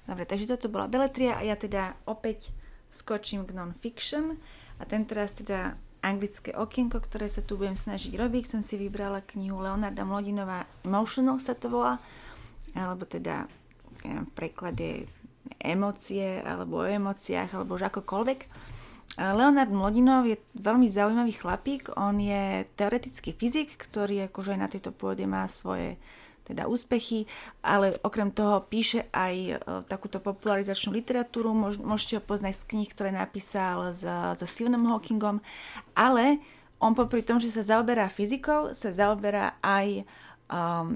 Dobre, 0.06 0.24
takže 0.26 0.50
toto 0.50 0.70
bola 0.70 0.90
beletria 0.90 1.38
a 1.38 1.42
ja 1.46 1.54
teda 1.54 1.98
opäť 2.06 2.50
skočím 2.90 3.46
k 3.46 3.54
non-fiction 3.54 4.38
a 4.78 4.82
ten 4.86 5.06
teraz 5.06 5.34
teda 5.34 5.78
anglické 6.06 6.54
okienko, 6.54 7.02
ktoré 7.02 7.26
sa 7.26 7.42
tu 7.42 7.58
budem 7.58 7.74
snažiť 7.74 8.14
robiť. 8.14 8.46
Som 8.46 8.62
si 8.62 8.78
vybrala 8.78 9.26
knihu 9.34 9.58
Leonarda 9.58 10.06
Mlodinová 10.06 10.70
Emotional 10.86 11.42
sa 11.42 11.58
to 11.58 11.66
volá, 11.66 11.98
alebo 12.78 13.02
teda 13.02 13.50
v 14.06 14.30
preklade 14.38 15.10
emócie 15.58 16.38
alebo 16.46 16.82
o 16.82 16.86
emóciách 16.86 17.58
alebo 17.58 17.74
už 17.74 17.90
akokoľvek. 17.90 18.40
Leonard 19.16 19.72
Mlodinov 19.72 20.28
je 20.28 20.36
veľmi 20.60 20.92
zaujímavý 20.92 21.32
chlapík, 21.40 21.94
on 21.96 22.20
je 22.20 22.68
teoretický 22.76 23.32
fyzik, 23.32 23.78
ktorý 23.80 24.28
akože 24.28 24.58
na 24.60 24.68
tejto 24.68 24.92
pôde 24.92 25.24
má 25.24 25.48
svoje 25.48 25.96
teda 26.46 26.70
úspechy, 26.70 27.26
ale 27.60 27.98
okrem 28.06 28.30
toho 28.30 28.62
píše 28.62 29.10
aj 29.10 29.34
e, 29.34 29.54
takúto 29.90 30.22
popularizačnú 30.22 30.94
literatúru, 30.94 31.50
môžete 31.82 32.16
ho 32.16 32.22
poznať 32.22 32.54
z 32.54 32.64
kníh, 32.70 32.88
ktoré 32.88 33.10
napísal 33.10 33.90
so 33.90 34.46
Stephenom 34.46 34.86
Hawkingom, 34.86 35.42
ale 35.98 36.38
on 36.78 36.94
popri 36.94 37.26
tom, 37.26 37.42
že 37.42 37.50
sa 37.50 37.64
zaoberá 37.64 38.06
fyzikou, 38.06 38.76
sa 38.76 38.92
zaoberá 38.92 39.58
aj 39.64 40.04
um, 40.46 40.86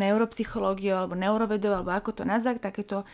neuropsychológiou 0.00 0.96
alebo 0.96 1.14
neurovedou, 1.14 1.72
alebo 1.76 1.92
ako 1.92 2.10
to 2.10 2.24
nazvať, 2.24 2.58
takéto 2.58 3.06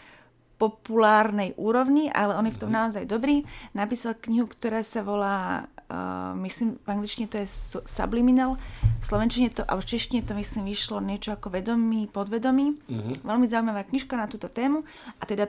populárnej 0.58 1.54
úrovni, 1.54 2.10
ale 2.10 2.34
on 2.34 2.46
je 2.50 2.54
v 2.58 2.62
tom 2.66 2.70
mhm. 2.74 2.78
naozaj 2.78 3.04
dobrý. 3.06 3.46
Napísal 3.74 4.18
knihu, 4.18 4.50
ktorá 4.50 4.82
sa 4.82 5.06
volá, 5.06 5.70
uh, 5.88 6.32
myslím, 6.44 6.76
v 6.80 6.88
angličtine 6.88 7.26
to 7.28 7.40
je 7.40 7.48
Subliminal, 7.88 8.56
v 9.00 9.04
slovenčine 9.04 9.50
to, 9.52 9.64
a 9.64 9.76
v 9.76 9.84
češtine 9.84 10.22
to 10.24 10.36
myslím 10.36 10.68
vyšlo 10.68 11.00
niečo 11.00 11.34
ako 11.34 11.52
vedomý, 11.52 12.08
podvedomý. 12.08 12.76
Uh-huh. 12.88 13.14
Veľmi 13.24 13.46
zaujímavá 13.48 13.84
knižka 13.88 14.14
na 14.16 14.28
túto 14.28 14.48
tému. 14.52 14.84
A 15.18 15.22
teda 15.24 15.48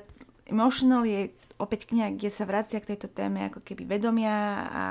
Emotional 0.49 1.05
je 1.05 1.29
opäť 1.61 1.91
kniha, 1.91 2.15
kde 2.15 2.31
sa 2.31 2.47
vracia 2.47 2.81
k 2.81 2.95
tejto 2.95 3.11
téme 3.11 3.51
ako 3.51 3.61
keby 3.61 3.85
vedomia 3.85 4.35
a 4.65 4.83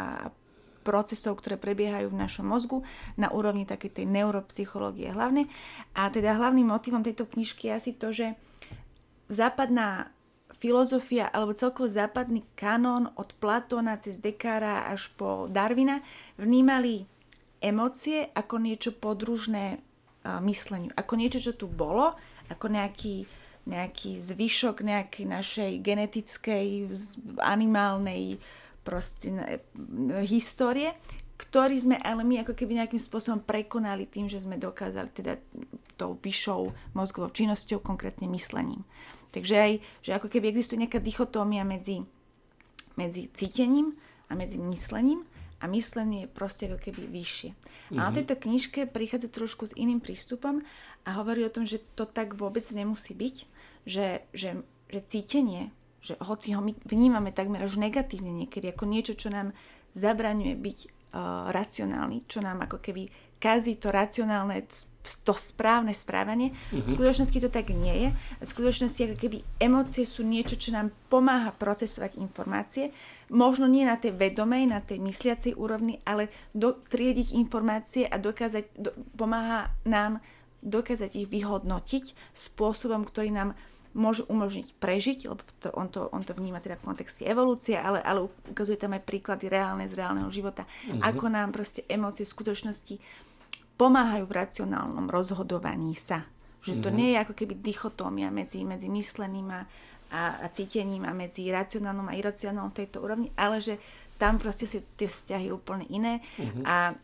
procesov, 0.86 1.36
ktoré 1.40 1.60
prebiehajú 1.60 2.08
v 2.08 2.20
našom 2.20 2.48
mozgu 2.48 2.80
na 3.20 3.28
úrovni 3.28 3.68
takej 3.68 4.00
tej 4.00 4.06
neuropsychológie 4.08 5.12
hlavne. 5.12 5.44
A 5.92 6.08
teda 6.08 6.32
hlavným 6.32 6.64
motivom 6.64 7.04
tejto 7.04 7.28
knižky 7.28 7.68
je 7.68 7.76
asi 7.76 7.92
to, 7.92 8.08
že 8.08 8.32
západná 9.28 10.08
filozofia 10.58 11.30
alebo 11.30 11.54
celkovo 11.54 11.86
západný 11.86 12.42
kanón 12.58 13.10
od 13.14 13.30
Platóna 13.38 13.98
cez 14.02 14.18
Dekára 14.18 14.90
až 14.90 15.10
po 15.14 15.46
Darwina 15.46 16.02
vnímali 16.34 17.06
emócie 17.62 18.30
ako 18.34 18.58
niečo 18.58 18.90
podružné 18.94 19.78
mysleniu. 20.42 20.90
Ako 20.98 21.14
niečo, 21.14 21.38
čo 21.38 21.52
tu 21.54 21.70
bolo, 21.70 22.12
ako 22.50 22.68
nejaký, 22.68 23.24
nejaký 23.70 24.18
zvyšok 24.18 24.82
nejakej 24.82 25.24
našej 25.24 25.72
genetickej, 25.80 26.66
animálnej 27.38 28.42
proste, 28.82 29.62
histórie, 30.26 30.92
ktorý 31.38 31.76
sme 31.78 31.96
ale 32.02 32.26
my 32.26 32.42
ako 32.42 32.52
keby 32.58 32.82
nejakým 32.82 32.98
spôsobom 32.98 33.46
prekonali 33.46 34.10
tým, 34.10 34.26
že 34.26 34.42
sme 34.42 34.58
dokázali 34.58 35.10
teda 35.14 35.38
tou 35.94 36.18
vyššou 36.18 36.94
mozgovou 36.98 37.30
činnosťou, 37.30 37.78
konkrétne 37.78 38.26
myslením. 38.26 38.82
Takže 39.32 39.54
aj, 39.54 39.72
že 40.00 40.10
ako 40.16 40.28
keby 40.32 40.48
existuje 40.48 40.80
nejaká 40.80 41.00
dichotómia 41.04 41.62
medzi, 41.62 42.04
medzi 42.96 43.28
cítením 43.36 43.96
a 44.28 44.36
medzi 44.36 44.56
myslením 44.56 45.24
a 45.58 45.66
myslenie 45.66 46.24
je 46.24 46.28
proste 46.30 46.70
ako 46.70 46.78
keby 46.78 47.02
vyššie. 47.10 47.50
Mm-hmm. 47.52 47.98
A 47.98 48.00
na 48.08 48.10
mhm. 48.10 48.16
tejto 48.22 48.34
knižke 48.38 48.80
prichádza 48.88 49.28
trošku 49.32 49.68
s 49.68 49.76
iným 49.76 49.98
prístupom 49.98 50.62
a 51.04 51.10
hovorí 51.18 51.44
o 51.44 51.52
tom, 51.52 51.64
že 51.64 51.82
to 51.96 52.04
tak 52.04 52.36
vôbec 52.36 52.64
nemusí 52.72 53.16
byť, 53.16 53.36
že, 53.88 54.22
že, 54.36 54.60
že 54.92 55.00
cítenie, 55.08 55.72
že 56.04 56.14
hoci 56.20 56.52
ho 56.54 56.60
my 56.60 56.76
vnímame 56.84 57.32
takmer 57.32 57.64
až 57.64 57.80
negatívne 57.80 58.30
niekedy, 58.30 58.70
ako 58.70 58.84
niečo, 58.86 59.16
čo 59.16 59.32
nám 59.32 59.56
zabraňuje 59.96 60.54
byť 60.54 60.78
uh, 60.84 61.48
racionálny, 61.50 62.28
čo 62.28 62.44
nám 62.44 62.62
ako 62.68 62.78
keby 62.78 63.08
kazí 63.38 63.78
to 63.78 63.94
racionálne, 63.94 64.66
to 65.24 65.32
správne 65.32 65.94
správanie. 65.96 66.52
Uh-huh. 66.52 66.84
V 66.84 66.88
skutočnosti 66.98 67.38
to 67.40 67.48
tak 67.48 67.72
nie 67.72 67.94
je. 67.96 68.08
V 68.44 68.46
skutočnosti 68.46 69.00
ako 69.00 69.16
keby 69.16 69.38
emócie 69.62 70.04
sú 70.04 70.26
niečo, 70.26 70.60
čo 70.60 70.74
nám 70.74 70.92
pomáha 71.08 71.54
procesovať 71.54 72.20
informácie. 72.20 72.92
Možno 73.32 73.64
nie 73.70 73.88
na 73.88 73.96
tej 73.96 74.18
vedomej, 74.18 74.68
na 74.68 74.84
tej 74.84 75.00
mysliacej 75.00 75.56
úrovni, 75.56 76.02
ale 76.04 76.28
do, 76.52 76.76
triediť 76.76 77.32
informácie 77.32 78.04
a 78.04 78.20
dokázať, 78.20 78.64
do, 78.76 78.90
pomáha 79.16 79.72
nám 79.88 80.20
dokázať 80.60 81.24
ich 81.24 81.28
vyhodnotiť 81.30 82.34
spôsobom, 82.34 83.06
ktorý 83.06 83.30
nám 83.30 83.50
môžu 83.98 84.22
umožniť 84.30 84.78
prežiť, 84.78 85.18
lebo 85.26 85.42
to, 85.58 85.68
on, 85.74 85.90
to, 85.90 86.06
on 86.14 86.22
to 86.22 86.32
vníma 86.32 86.62
teda 86.62 86.78
v 86.78 86.94
kontexte 86.94 87.26
evolúcie, 87.26 87.74
ale, 87.74 87.98
ale 88.00 88.30
ukazuje 88.46 88.78
tam 88.78 88.94
aj 88.94 89.02
príklady 89.02 89.50
reálne 89.50 89.90
z 89.90 89.98
reálneho 89.98 90.30
života, 90.30 90.64
mm-hmm. 90.64 91.02
ako 91.02 91.24
nám 91.26 91.50
proste 91.50 91.82
emócie 91.90 92.22
skutočnosti 92.22 92.96
pomáhajú 93.74 94.24
v 94.26 94.36
racionálnom 94.38 95.10
rozhodovaní 95.10 95.98
sa. 95.98 96.26
Že 96.62 96.82
to 96.82 96.88
mm-hmm. 96.90 96.98
nie 96.98 97.08
je 97.14 97.22
ako 97.22 97.34
keby 97.34 97.54
dichotómia 97.58 98.28
medzi, 98.30 98.62
medzi 98.62 98.90
mysleným 98.90 99.48
a, 99.50 99.62
a, 100.14 100.22
a 100.42 100.46
cítením 100.50 101.06
a 101.06 101.14
medzi 101.14 101.50
racionálnom 101.50 102.06
a 102.10 102.18
iracionálnom 102.18 102.74
v 102.74 102.78
tejto 102.86 103.02
úrovni, 103.02 103.30
ale 103.34 103.62
že 103.62 103.78
tam 104.18 104.38
proste 104.42 104.66
si 104.66 104.82
tie 104.98 105.06
vzťahy 105.06 105.54
úplne 105.54 105.86
iné 105.90 106.18
mm-hmm. 106.38 106.64
a 106.66 106.98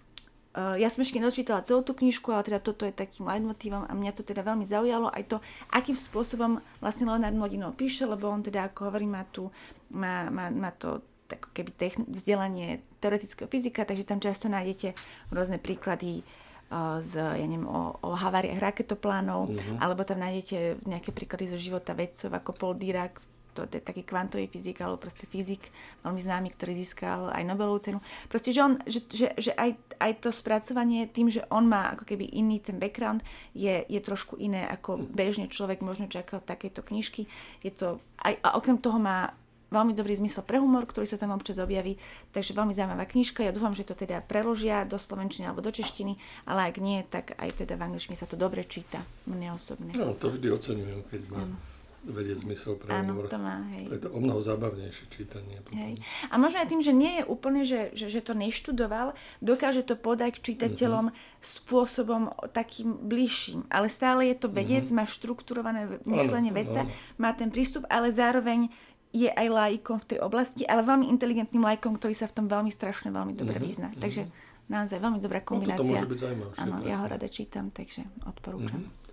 ja 0.54 0.86
som 0.86 1.02
ešte 1.02 1.18
nedočítala 1.18 1.66
celú 1.66 1.82
tú 1.82 1.98
knižku, 1.98 2.30
ale 2.30 2.46
teda 2.46 2.62
toto 2.62 2.86
je 2.86 2.94
takým 2.94 3.26
leitmotívom 3.26 3.90
a 3.90 3.92
mňa 3.92 4.12
to 4.14 4.22
teda 4.22 4.46
veľmi 4.46 4.62
zaujalo 4.62 5.10
aj 5.10 5.26
to, 5.26 5.36
akým 5.74 5.98
spôsobom 5.98 6.62
vlastne 6.78 7.10
Leonard 7.10 7.34
Mlodinov 7.34 7.74
píše, 7.74 8.06
lebo 8.06 8.30
on 8.30 8.38
teda, 8.38 8.70
ako 8.70 8.86
hovorí, 8.86 9.02
má, 9.02 9.26
tu, 9.34 9.50
má, 9.90 10.30
má, 10.30 10.54
má 10.54 10.70
to 10.70 11.02
tak 11.26 11.50
keby 11.56 11.74
techn- 11.74 12.06
vzdelanie 12.06 12.84
teoretického 13.02 13.50
fyzika, 13.50 13.82
takže 13.82 14.06
tam 14.06 14.22
často 14.22 14.46
nájdete 14.46 14.94
rôzne 15.34 15.58
príklady 15.58 16.22
uh, 16.70 17.00
z, 17.02 17.18
ja 17.18 17.46
neviem, 17.48 17.66
o, 17.66 17.96
o 17.98 18.14
haváriách 18.14 18.60
raketoplánov, 18.60 19.50
mm-hmm. 19.50 19.82
alebo 19.82 20.06
tam 20.06 20.22
nájdete 20.22 20.86
nejaké 20.86 21.10
príklady 21.10 21.50
zo 21.50 21.58
života 21.58 21.96
vedcov 21.96 22.30
ako 22.30 22.50
Paul 22.54 22.74
Dirac, 22.78 23.18
to, 23.54 23.70
to 23.70 23.78
je 23.78 23.82
taký 23.86 24.02
kvantový 24.02 24.50
fyzik, 24.50 24.82
alebo 24.82 24.98
proste 24.98 25.30
fyzik 25.30 25.70
veľmi 26.02 26.18
známy, 26.18 26.48
ktorý 26.52 26.74
získal 26.74 27.30
aj 27.30 27.46
Nobelovú 27.46 27.78
cenu. 27.78 27.98
Proste, 28.26 28.50
že, 28.50 28.60
on, 28.60 28.82
že, 28.84 29.06
že, 29.06 29.30
že 29.38 29.54
aj, 29.54 29.78
aj 30.02 30.12
to 30.18 30.34
spracovanie 30.34 31.06
tým, 31.06 31.30
že 31.30 31.46
on 31.48 31.70
má 31.70 31.94
ako 31.94 32.04
keby 32.04 32.26
iný 32.34 32.58
ten 32.58 32.82
background, 32.82 33.22
je, 33.54 33.86
je 33.86 34.00
trošku 34.02 34.34
iné, 34.42 34.66
ako 34.66 34.98
bežne 34.98 35.46
človek 35.46 35.80
možno 35.80 36.10
čakal 36.10 36.42
takéto 36.42 36.82
knižky. 36.82 37.30
Je 37.62 37.70
to, 37.70 38.02
aj, 38.20 38.34
a 38.42 38.58
okrem 38.58 38.76
toho 38.82 38.98
má 38.98 39.32
veľmi 39.74 39.90
dobrý 39.90 40.14
zmysel 40.14 40.46
pre 40.46 40.62
humor, 40.62 40.86
ktorý 40.86 41.02
sa 41.02 41.18
tam 41.18 41.34
občas 41.34 41.58
objaví. 41.58 41.98
Takže 42.30 42.54
veľmi 42.54 42.70
zaujímavá 42.70 43.10
knižka. 43.10 43.42
Ja 43.42 43.50
dúfam, 43.50 43.74
že 43.74 43.82
to 43.82 43.98
teda 43.98 44.22
preložia 44.22 44.86
do 44.86 44.94
slovenčiny 44.94 45.50
alebo 45.50 45.66
do 45.66 45.74
češtiny, 45.74 46.14
ale 46.46 46.70
ak 46.70 46.78
nie, 46.78 47.02
tak 47.02 47.34
aj 47.34 47.66
teda 47.66 47.74
v 47.74 47.90
angličtine 47.90 48.14
sa 48.14 48.30
to 48.30 48.38
dobre 48.38 48.62
číta. 48.62 49.02
Mne 49.26 49.58
osobne. 49.58 49.90
No, 49.98 50.14
to 50.14 50.30
vždy 50.30 50.46
oceňujem, 50.54 51.00
keď 51.10 51.22
má. 51.34 51.42
Ano 51.42 51.73
vedieť 52.04 52.36
zmysel 52.44 52.76
pre 52.76 52.92
Áno, 52.92 53.16
humor. 53.16 53.32
to 53.32 53.40
má, 53.40 53.64
hej. 53.72 53.88
To 53.88 53.94
je 53.96 54.02
to 54.04 54.10
o 54.12 54.20
mnoho 54.20 54.40
zábavnejšie 54.44 55.04
čítanie. 55.08 55.58
Potom. 55.64 55.80
Hej. 55.80 56.04
A 56.28 56.34
možno 56.36 56.60
aj 56.60 56.68
tým, 56.68 56.82
že 56.84 56.92
nie 56.92 57.20
je 57.20 57.24
úplne, 57.24 57.64
že, 57.64 57.90
že, 57.96 58.12
že 58.12 58.20
to 58.20 58.36
neštudoval, 58.36 59.16
dokáže 59.40 59.82
to 59.82 59.96
podať 59.96 60.44
čitateľom 60.44 61.08
uh-huh. 61.10 61.40
spôsobom 61.40 62.30
takým 62.52 62.94
bližším. 62.94 63.66
Ale 63.72 63.88
stále 63.88 64.28
je 64.28 64.36
to 64.36 64.48
vedec, 64.52 64.84
uh-huh. 64.84 65.00
má 65.00 65.04
štrukturované 65.08 65.98
myslenie 66.04 66.52
ano, 66.52 66.60
veca, 66.60 66.80
ano. 66.84 66.92
má 67.16 67.30
ten 67.32 67.48
prístup, 67.48 67.88
ale 67.88 68.12
zároveň 68.12 68.68
je 69.14 69.30
aj 69.30 69.46
laikom 69.46 70.02
v 70.02 70.06
tej 70.14 70.18
oblasti, 70.20 70.62
ale 70.66 70.82
veľmi 70.82 71.06
inteligentným 71.08 71.62
laikom, 71.62 71.96
ktorý 71.96 72.12
sa 72.18 72.26
v 72.26 72.34
tom 72.42 72.46
veľmi 72.50 72.68
strašne 72.68 73.14
veľmi 73.14 73.32
dobre 73.32 73.56
uh-huh. 73.56 73.68
vyzná. 73.68 73.88
Takže 73.96 74.26
naozaj 74.68 74.98
veľmi 75.00 75.20
dobrá 75.20 75.44
kombinácia. 75.44 75.80
No, 75.80 75.88
to 75.88 75.94
môže 75.94 76.10
byť 76.10 76.18
zaujímavé. 76.18 76.52
Áno, 76.58 76.74
ja 76.84 76.96
ho 77.00 77.06
rada 77.06 77.28
čítam, 77.30 77.68
takže 77.70 78.04
odporúčam. 78.26 78.80
Uh-huh. 78.80 79.03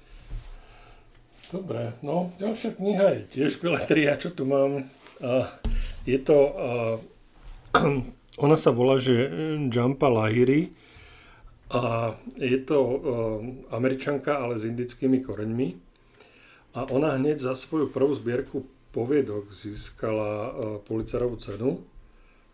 Dobre, 1.52 2.00
no 2.00 2.32
ďalšia 2.40 2.80
kniha 2.80 3.08
je 3.12 3.22
tiež 3.36 3.60
Beletria, 3.60 4.16
čo 4.16 4.32
tu 4.32 4.48
mám. 4.48 4.88
A 5.20 5.52
je 6.08 6.16
to, 6.16 6.38
a, 6.48 6.68
ona 8.48 8.56
sa 8.56 8.72
volá, 8.72 8.96
že 8.96 9.28
Jampa 9.68 10.08
Lahiri 10.08 10.72
a 11.76 12.16
je 12.40 12.56
to 12.64 12.80
a, 12.80 12.90
američanka, 13.76 14.40
ale 14.40 14.56
s 14.56 14.64
indickými 14.64 15.20
koreňmi. 15.20 15.76
A 16.72 16.88
ona 16.88 17.20
hneď 17.20 17.44
za 17.44 17.52
svoju 17.52 17.92
prvú 17.92 18.16
zbierku 18.16 18.64
poviedok 18.96 19.52
získala 19.52 20.56
policarovú 20.88 21.36
cenu. 21.36 21.84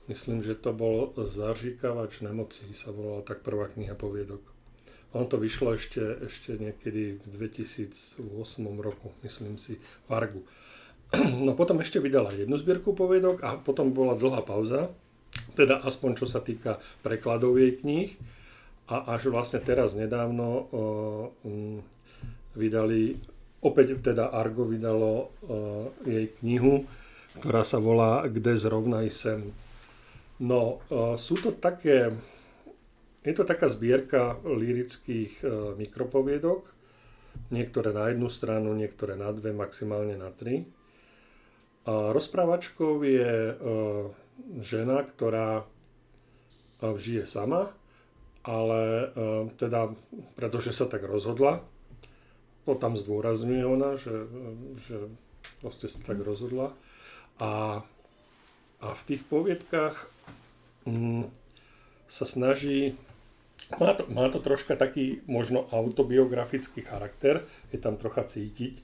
Myslím, 0.10 0.42
že 0.42 0.58
to 0.58 0.74
bol 0.74 1.14
Zažíkavač 1.14 2.26
nemocí, 2.26 2.66
sa 2.74 2.90
volala 2.90 3.22
tak 3.22 3.46
prvá 3.46 3.70
kniha 3.70 3.94
poviedok. 3.94 4.57
On 5.16 5.24
to 5.24 5.40
vyšlo 5.40 5.80
ešte, 5.80 6.28
ešte 6.28 6.60
niekedy 6.60 7.16
v 7.16 7.26
2008 7.32 8.28
roku, 8.84 9.16
myslím 9.24 9.56
si, 9.56 9.80
v 9.80 10.10
Argu. 10.12 10.42
No 11.48 11.56
potom 11.56 11.80
ešte 11.80 12.04
vydala 12.04 12.36
jednu 12.36 12.60
zbierku 12.60 12.92
poviedok 12.92 13.40
a 13.40 13.56
potom 13.56 13.96
bola 13.96 14.20
dlhá 14.20 14.44
pauza, 14.44 14.92
teda 15.56 15.80
aspoň 15.80 16.12
čo 16.20 16.28
sa 16.28 16.44
týka 16.44 16.84
prekladov 17.00 17.56
jej 17.56 17.80
kníh. 17.80 18.12
A 18.88 19.20
až 19.20 19.28
vlastne 19.28 19.60
teraz 19.60 20.00
nedávno 20.00 20.48
o, 20.48 20.60
um, 21.44 21.84
vydali, 22.56 23.20
opäť 23.60 24.00
teda 24.00 24.32
Argo 24.32 24.64
vydalo 24.64 25.12
o, 25.12 25.28
jej 26.08 26.32
knihu, 26.40 26.88
ktorá 27.44 27.68
sa 27.68 27.84
volá 27.84 28.24
Kde 28.32 28.56
zrovnaj 28.56 29.08
sem. 29.12 29.52
No, 30.40 30.80
o, 30.88 31.20
sú 31.20 31.36
to 31.36 31.52
také 31.52 32.16
je 33.28 33.34
to 33.36 33.44
taká 33.44 33.68
zbierka 33.68 34.40
lírických 34.48 35.44
e, 35.44 35.48
mikropoviedok, 35.76 36.64
niektoré 37.52 37.92
na 37.92 38.08
jednu 38.08 38.32
stranu, 38.32 38.72
niektoré 38.72 39.20
na 39.20 39.36
dve, 39.36 39.52
maximálne 39.52 40.16
na 40.16 40.32
tri. 40.32 40.64
A 41.84 42.16
rozprávačkou 42.16 43.04
je 43.04 43.52
e, 43.52 43.56
žena, 44.64 45.04
ktorá 45.04 45.60
e, 45.60 45.66
žije 46.96 47.28
sama, 47.28 47.76
ale 48.48 49.12
teda, 49.60 49.92
pretože 50.40 50.72
sa 50.72 50.88
tak 50.88 51.04
rozhodla, 51.04 51.68
to 52.64 52.80
tam 52.80 52.96
zdôrazňuje 52.96 53.64
ona, 53.68 54.00
že, 54.00 54.24
že 54.88 55.12
proste 55.60 55.92
sa 55.92 56.00
tak 56.00 56.24
rozhodla. 56.24 56.72
A, 57.44 57.84
a 58.80 58.88
v 58.96 59.02
tých 59.04 59.28
poviedkách 59.28 59.96
mm, 60.88 61.28
sa 62.08 62.24
snaží 62.24 62.96
má 63.80 63.92
to, 63.94 64.04
má 64.08 64.26
to 64.32 64.40
troška 64.40 64.80
taký 64.80 65.20
možno 65.28 65.68
autobiografický 65.72 66.82
charakter, 66.82 67.44
je 67.74 67.80
tam 67.80 68.00
trocha 68.00 68.24
cítiť. 68.24 68.80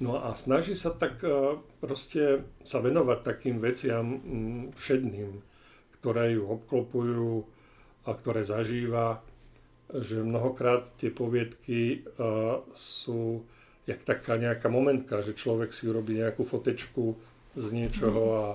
No 0.00 0.18
a 0.18 0.34
snaží 0.34 0.74
sa 0.74 0.90
tak 0.90 1.20
e, 1.22 1.60
proste 1.78 2.42
sa 2.66 2.82
venovať 2.82 3.18
takým 3.22 3.60
veciam 3.62 4.18
mm, 4.18 4.62
všedným, 4.74 5.30
ktoré 6.00 6.34
ju 6.34 6.48
obklopujú 6.48 7.44
a 8.08 8.10
ktoré 8.10 8.42
zažíva, 8.42 9.22
že 9.92 10.24
mnohokrát 10.24 10.90
tie 10.96 11.12
poviedky 11.12 12.00
e, 12.02 12.18
sú 12.72 13.46
jak 13.86 14.02
taká 14.02 14.38
nejaká 14.38 14.70
momentka, 14.70 15.22
že 15.22 15.36
človek 15.36 15.74
si 15.74 15.90
urobí 15.90 16.18
nejakú 16.18 16.46
fotečku 16.46 17.18
z 17.58 17.66
niečoho 17.74 18.22
a, 18.32 18.46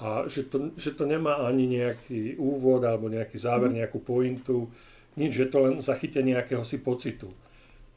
a 0.00 0.24
že, 0.26 0.48
to, 0.48 0.72
že 0.80 0.96
to 0.96 1.04
nemá 1.04 1.44
ani 1.44 1.68
nejaký 1.68 2.40
úvod 2.40 2.80
alebo 2.88 3.12
nejaký 3.12 3.36
záver, 3.36 3.68
mhm. 3.68 3.84
nejakú 3.84 4.00
pointu, 4.00 4.72
nič, 5.20 5.36
že 5.36 5.46
to 5.52 5.68
len 5.68 5.74
zachytenie 5.84 6.32
nejakého 6.32 6.64
si 6.64 6.80
pocitu. 6.80 7.28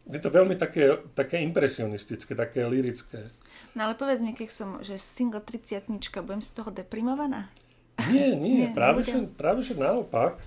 Je 0.04 0.20
to 0.20 0.28
veľmi 0.28 0.60
také, 0.60 1.00
také 1.16 1.40
impresionistické, 1.40 2.36
také 2.36 2.68
lirické. 2.68 3.32
No 3.72 3.88
ale 3.88 3.96
povedz 3.96 4.20
mi, 4.20 4.36
keď 4.36 4.50
som, 4.52 4.70
že 4.84 5.00
single 5.00 5.40
30 5.40 5.88
budem 6.28 6.44
z 6.44 6.52
toho 6.52 6.70
deprimovaná? 6.76 7.48
Nie, 8.12 8.36
nie, 8.36 8.54
nie 8.68 8.70
práve, 8.76 9.08
že, 9.08 9.24
práve 9.40 9.64
že 9.64 9.80
naopak. 9.80 10.44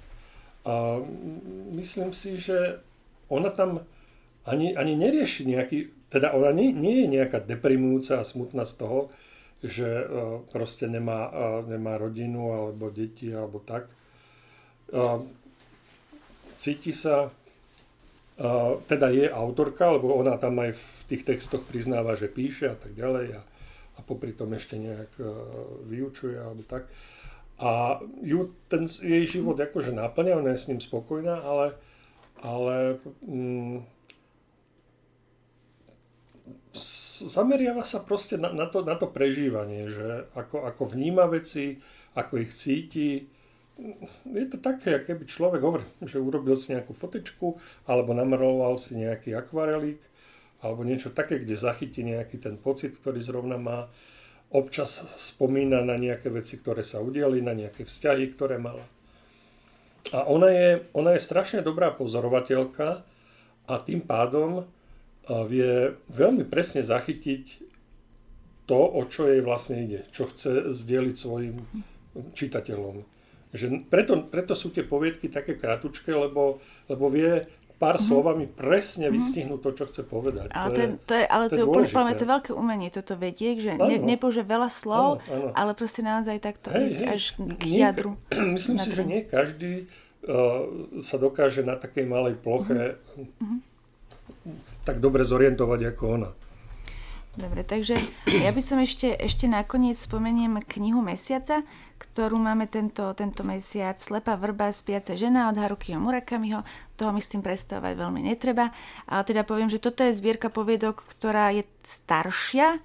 A 0.66 1.00
myslím 1.72 2.12
si, 2.12 2.36
že 2.36 2.84
ona 3.32 3.48
tam 3.48 3.86
ani, 4.44 4.76
ani 4.76 4.92
nerieši 4.92 5.48
nejaký, 5.48 5.78
teda 6.12 6.36
ona 6.36 6.52
nie, 6.52 6.70
nie 6.70 7.06
je 7.06 7.16
nejaká 7.16 7.40
deprimujúca 7.40 8.20
a 8.20 8.28
smutná 8.28 8.68
z 8.68 8.74
toho, 8.78 8.98
že 9.64 10.04
uh, 10.04 10.40
proste 10.52 10.88
nemá, 10.88 11.28
uh, 11.28 11.60
nemá 11.64 11.96
rodinu 11.96 12.52
alebo 12.52 12.92
deti 12.92 13.32
alebo 13.32 13.60
tak. 13.60 13.88
Uh, 14.92 15.24
cíti 16.56 16.96
sa, 16.96 17.28
teda 18.88 19.12
je 19.12 19.28
autorka, 19.28 19.92
lebo 19.92 20.12
ona 20.12 20.36
tam 20.40 20.56
aj 20.60 20.76
v 20.76 21.02
tých 21.08 21.24
textoch 21.24 21.64
priznáva, 21.64 22.16
že 22.16 22.32
píše 22.32 22.72
a 22.72 22.76
tak 22.76 22.92
ďalej 22.96 23.36
a, 23.36 23.40
a 23.96 24.00
popri 24.04 24.32
tom 24.32 24.52
ešte 24.52 24.76
nejak 24.76 25.20
vyučuje 25.88 26.36
alebo 26.36 26.64
tak. 26.64 26.88
A 27.56 28.00
ju 28.20 28.52
ten 28.68 28.84
jej 28.88 29.24
život 29.24 29.56
akože 29.56 29.96
náplňa, 29.96 30.36
ona 30.36 30.52
je 30.52 30.60
s 30.60 30.68
ním 30.68 30.80
spokojná, 30.80 31.40
ale, 31.40 31.72
ale 32.44 33.00
mm, 33.24 33.80
zameriava 37.26 37.82
sa 37.82 38.04
proste 38.04 38.36
na, 38.36 38.52
na, 38.52 38.66
to, 38.68 38.84
na 38.84 38.94
to 38.96 39.08
prežívanie, 39.08 39.88
že 39.88 40.28
ako, 40.36 40.68
ako 40.68 40.82
vníma 40.96 41.26
veci, 41.26 41.80
ako 42.16 42.40
ich 42.42 42.52
cíti, 42.52 43.28
je 44.24 44.46
to 44.48 44.56
také, 44.56 45.04
keby 45.04 45.28
človek 45.28 45.60
hovorí, 45.60 45.84
že 46.00 46.16
urobil 46.16 46.56
si 46.56 46.72
nejakú 46.72 46.96
fotečku, 46.96 47.60
alebo 47.84 48.16
namaloval 48.16 48.80
si 48.80 48.96
nejaký 48.96 49.36
akvarelík, 49.36 50.00
alebo 50.64 50.80
niečo 50.80 51.12
také, 51.12 51.44
kde 51.44 51.60
zachytí 51.60 52.00
nejaký 52.00 52.40
ten 52.40 52.56
pocit, 52.56 52.96
ktorý 52.96 53.20
zrovna 53.20 53.60
má. 53.60 53.92
Občas 54.48 55.04
spomína 55.20 55.84
na 55.84 56.00
nejaké 56.00 56.32
veci, 56.32 56.56
ktoré 56.56 56.86
sa 56.86 57.04
udiali, 57.04 57.44
na 57.44 57.52
nejaké 57.52 57.84
vzťahy, 57.84 58.32
ktoré 58.32 58.56
mala. 58.56 58.86
A 60.14 60.24
ona 60.24 60.48
je, 60.48 60.70
ona 60.96 61.18
je 61.18 61.26
strašne 61.26 61.60
dobrá 61.60 61.92
pozorovateľka 61.92 63.04
a 63.66 63.74
tým 63.82 64.00
pádom 64.06 64.64
vie 65.26 65.98
veľmi 66.06 66.46
presne 66.46 66.86
zachytiť 66.86 67.66
to, 68.66 68.78
o 68.78 69.02
čo 69.06 69.30
jej 69.30 69.42
vlastne 69.42 69.86
ide, 69.86 70.00
čo 70.10 70.26
chce 70.26 70.70
zdieľiť 70.74 71.16
svojim 71.16 71.62
čitateľom. 72.34 73.02
Že 73.54 73.86
preto, 73.86 74.26
preto 74.26 74.58
sú 74.58 74.74
tie 74.74 74.82
poviedky 74.82 75.30
také 75.30 75.54
kratučké, 75.54 76.10
lebo, 76.10 76.58
lebo 76.90 77.06
vie 77.06 77.46
pár 77.76 77.96
mm-hmm. 77.96 78.08
slovami 78.08 78.44
presne 78.50 79.06
mm-hmm. 79.08 79.16
vystihnúť 79.20 79.60
to, 79.62 79.70
čo 79.76 79.84
chce 79.86 80.02
povedať. 80.02 80.48
Ale 80.50 80.68
to 80.72 80.80
je, 80.80 80.88
to 81.04 81.14
je, 81.14 81.24
ale 81.28 81.44
to 81.46 81.60
je, 81.60 81.64
úplne, 81.64 81.88
úplne 81.88 82.14
to 82.16 82.26
veľké 82.26 82.50
umenie, 82.56 82.88
toto 82.88 83.14
vedieť, 83.14 83.56
že 83.60 83.72
ne, 83.76 83.96
nepoužije 84.00 84.44
veľa 84.48 84.70
slov, 84.72 85.22
ano, 85.28 85.30
ano. 85.30 85.48
ale 85.54 85.70
proste 85.76 86.00
naozaj 86.02 86.40
takto 86.42 86.72
hej, 86.72 86.90
ísť 86.90 87.00
hej, 87.00 87.06
až 87.06 87.22
k 87.36 87.64
nie, 87.68 87.80
jadru. 87.84 88.10
Myslím 88.56 88.76
si, 88.80 88.90
že 88.90 89.04
nie 89.04 89.20
každý 89.28 89.86
uh, 90.26 90.98
sa 91.04 91.20
dokáže 91.20 91.62
na 91.62 91.76
takej 91.76 92.08
malej 92.08 92.34
ploche 92.40 92.96
mm-hmm. 93.14 93.75
Tak 94.86 95.02
dobre 95.02 95.26
zorientovať 95.26 95.80
ako 95.94 96.04
ona. 96.06 96.30
Dobre, 97.36 97.68
takže 97.68 98.00
ja 98.32 98.48
by 98.48 98.62
som 98.64 98.80
ešte, 98.80 99.12
ešte 99.12 99.44
nakoniec 99.44 100.00
spomeniem 100.00 100.56
knihu 100.64 101.04
Mesiaca, 101.04 101.68
ktorú 102.00 102.40
máme 102.40 102.64
tento, 102.64 103.12
tento 103.12 103.44
mesiac. 103.44 104.00
Slepá 104.00 104.40
vrba, 104.40 104.72
spiaca 104.72 105.12
žena 105.12 105.52
od 105.52 105.60
Harukiho 105.60 106.00
Murakamiho. 106.00 106.64
Toho 106.96 107.12
myslím 107.12 107.44
predstavovať 107.44 107.92
veľmi 107.92 108.24
netreba. 108.24 108.72
Ale 109.04 109.20
teda 109.28 109.44
poviem, 109.44 109.68
že 109.68 109.80
toto 109.80 110.00
je 110.00 110.16
zbierka 110.16 110.48
poviedok, 110.48 111.04
ktorá 111.12 111.52
je 111.52 111.68
staršia, 111.84 112.80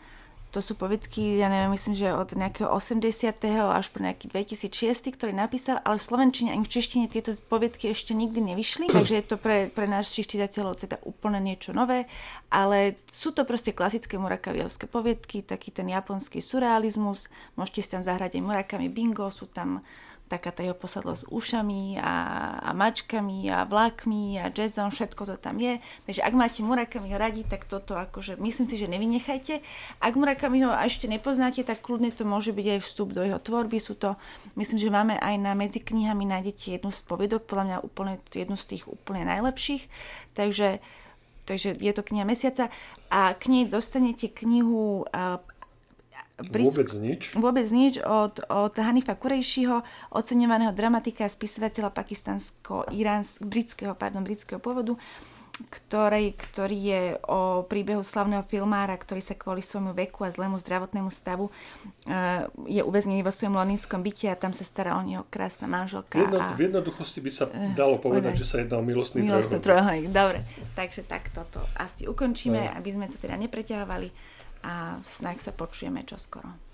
to 0.51 0.59
sú 0.59 0.75
poviedky, 0.75 1.39
ja 1.39 1.47
neviem, 1.47 1.71
myslím, 1.71 1.95
že 1.95 2.11
od 2.11 2.35
nejakého 2.35 2.67
80. 2.67 3.39
až 3.71 3.87
po 3.87 4.03
nejaký 4.03 4.27
2006, 4.27 5.15
ktorý 5.15 5.31
napísal, 5.31 5.79
ale 5.87 5.95
v 5.95 6.03
Slovenčine 6.03 6.51
ani 6.51 6.67
v 6.67 6.73
češtine 6.75 7.07
tieto 7.07 7.31
poviedky 7.47 7.87
ešte 7.87 8.11
nikdy 8.11 8.43
nevyšli, 8.51 8.91
takže 8.95 9.15
je 9.15 9.25
to 9.25 9.39
pre, 9.39 9.71
pre 9.71 9.87
našich 9.87 10.27
čitateľov 10.27 10.83
teda 10.83 10.99
úplne 11.07 11.39
niečo 11.39 11.71
nové, 11.71 12.11
ale 12.51 12.99
sú 13.07 13.31
to 13.31 13.47
proste 13.47 13.71
klasické 13.71 14.19
Murakaviovské 14.19 14.91
poviedky, 14.91 15.39
taký 15.39 15.71
ten 15.71 15.87
japonský 15.87 16.43
surrealizmus, 16.43 17.31
môžete 17.55 17.79
si 17.79 17.89
tam 17.95 18.03
zahrať 18.03 18.35
aj 18.35 18.43
Murakami 18.43 18.91
bingo, 18.91 19.31
sú 19.31 19.47
tam 19.47 19.79
taká 20.31 20.55
tá 20.55 20.63
jeho 20.63 20.71
posadlosť 20.71 21.27
ušami 21.27 21.99
a, 21.99 22.15
a 22.63 22.71
mačkami 22.71 23.51
a 23.51 23.67
vlákmi 23.67 24.39
a 24.39 24.47
jazzom, 24.47 24.87
všetko 24.87 25.27
to 25.27 25.35
tam 25.35 25.59
je. 25.59 25.83
Takže 26.07 26.23
ak 26.23 26.31
máte 26.31 26.63
Murakamiho 26.63 27.19
radi, 27.19 27.43
tak 27.43 27.67
toto 27.67 27.99
akože 27.99 28.39
myslím 28.39 28.63
si, 28.63 28.79
že 28.79 28.87
nevynechajte. 28.87 29.59
Ak 29.99 30.15
Murakamiho 30.15 30.71
ešte 30.71 31.11
nepoznáte, 31.11 31.67
tak 31.67 31.83
kľudne 31.83 32.15
to 32.15 32.23
môže 32.23 32.55
byť 32.55 32.79
aj 32.79 32.79
vstup 32.79 33.11
do 33.11 33.27
jeho 33.27 33.43
tvorby. 33.43 33.83
Sú 33.83 33.99
to, 33.99 34.15
myslím, 34.55 34.79
že 34.79 34.87
máme 34.87 35.19
aj 35.19 35.35
na 35.35 35.51
medzi 35.51 35.83
knihami 35.83 36.23
nájdete 36.23 36.79
jednu 36.79 36.95
z 36.95 37.03
povedok, 37.03 37.43
podľa 37.43 37.65
mňa 37.67 37.77
úplne, 37.83 38.15
jednu 38.31 38.55
z 38.55 38.65
tých 38.71 38.87
úplne 38.87 39.27
najlepších. 39.27 39.91
Takže 40.39 40.79
Takže 41.41 41.73
je 41.73 41.89
to 41.89 42.05
kniha 42.05 42.21
mesiaca 42.21 42.69
a 43.09 43.33
k 43.33 43.49
nej 43.49 43.63
dostanete 43.65 44.29
knihu 44.29 45.09
Britsk- 46.49 46.81
vôbec 46.81 46.93
nič? 46.97 47.21
Vôbec 47.37 47.69
nič 47.69 48.01
od, 48.01 48.41
od 48.49 48.73
Hanifa 48.77 49.13
Kurejšiho, 49.13 49.83
oceňovaného 50.09 50.73
dramatika 50.73 51.25
a 51.25 51.29
spisovateľa 51.29 51.91
pakistansko-britského 51.93 53.93
pardon, 53.93 54.23
britského 54.25 54.57
pôvodu, 54.57 54.97
ktorý, 55.61 56.33
ktorý 56.33 56.79
je 56.79 57.21
o 57.27 57.61
príbehu 57.67 58.01
slavného 58.01 58.41
filmára, 58.47 58.97
ktorý 58.97 59.21
sa 59.21 59.37
kvôli 59.37 59.61
svojmu 59.61 59.93
veku 59.93 60.25
a 60.25 60.33
zlému 60.33 60.57
zdravotnému 60.57 61.13
stavu 61.13 61.51
uh, 61.51 61.53
je 62.65 62.81
uväznený 62.81 63.21
vo 63.21 63.29
svojom 63.29 63.53
londýnskom 63.59 64.01
byte 64.01 64.25
a 64.31 64.39
tam 64.39 64.57
sa 64.57 64.65
stará 64.65 64.97
o 64.97 65.03
neho 65.05 65.21
krásna 65.29 65.69
manželka. 65.69 66.17
V, 66.17 66.25
jedno, 66.25 66.41
a, 66.41 66.57
v 66.57 66.61
jednoduchosti 66.65 67.21
by 67.21 67.29
sa 67.29 67.45
uh, 67.45 67.77
dalo 67.77 68.01
povedať, 68.01 68.33
uh, 68.33 68.39
že 68.41 68.45
sa 68.47 68.57
jedná 68.63 68.81
o 68.81 68.85
milostný, 68.85 69.21
milostný 69.21 69.61
trojuholník. 69.61 70.09
Dobre, 70.09 70.41
takže 70.73 71.05
tak 71.05 71.29
toto 71.29 71.61
asi 71.77 72.09
ukončíme, 72.09 72.71
uh. 72.71 72.73
aby 72.81 72.89
sme 72.97 73.05
to 73.11 73.21
teda 73.21 73.37
nepreťahovali 73.37 74.40
a 74.63 74.97
snáď 75.03 75.49
sa 75.49 75.51
počujeme 75.53 76.05
čoskoro. 76.05 76.70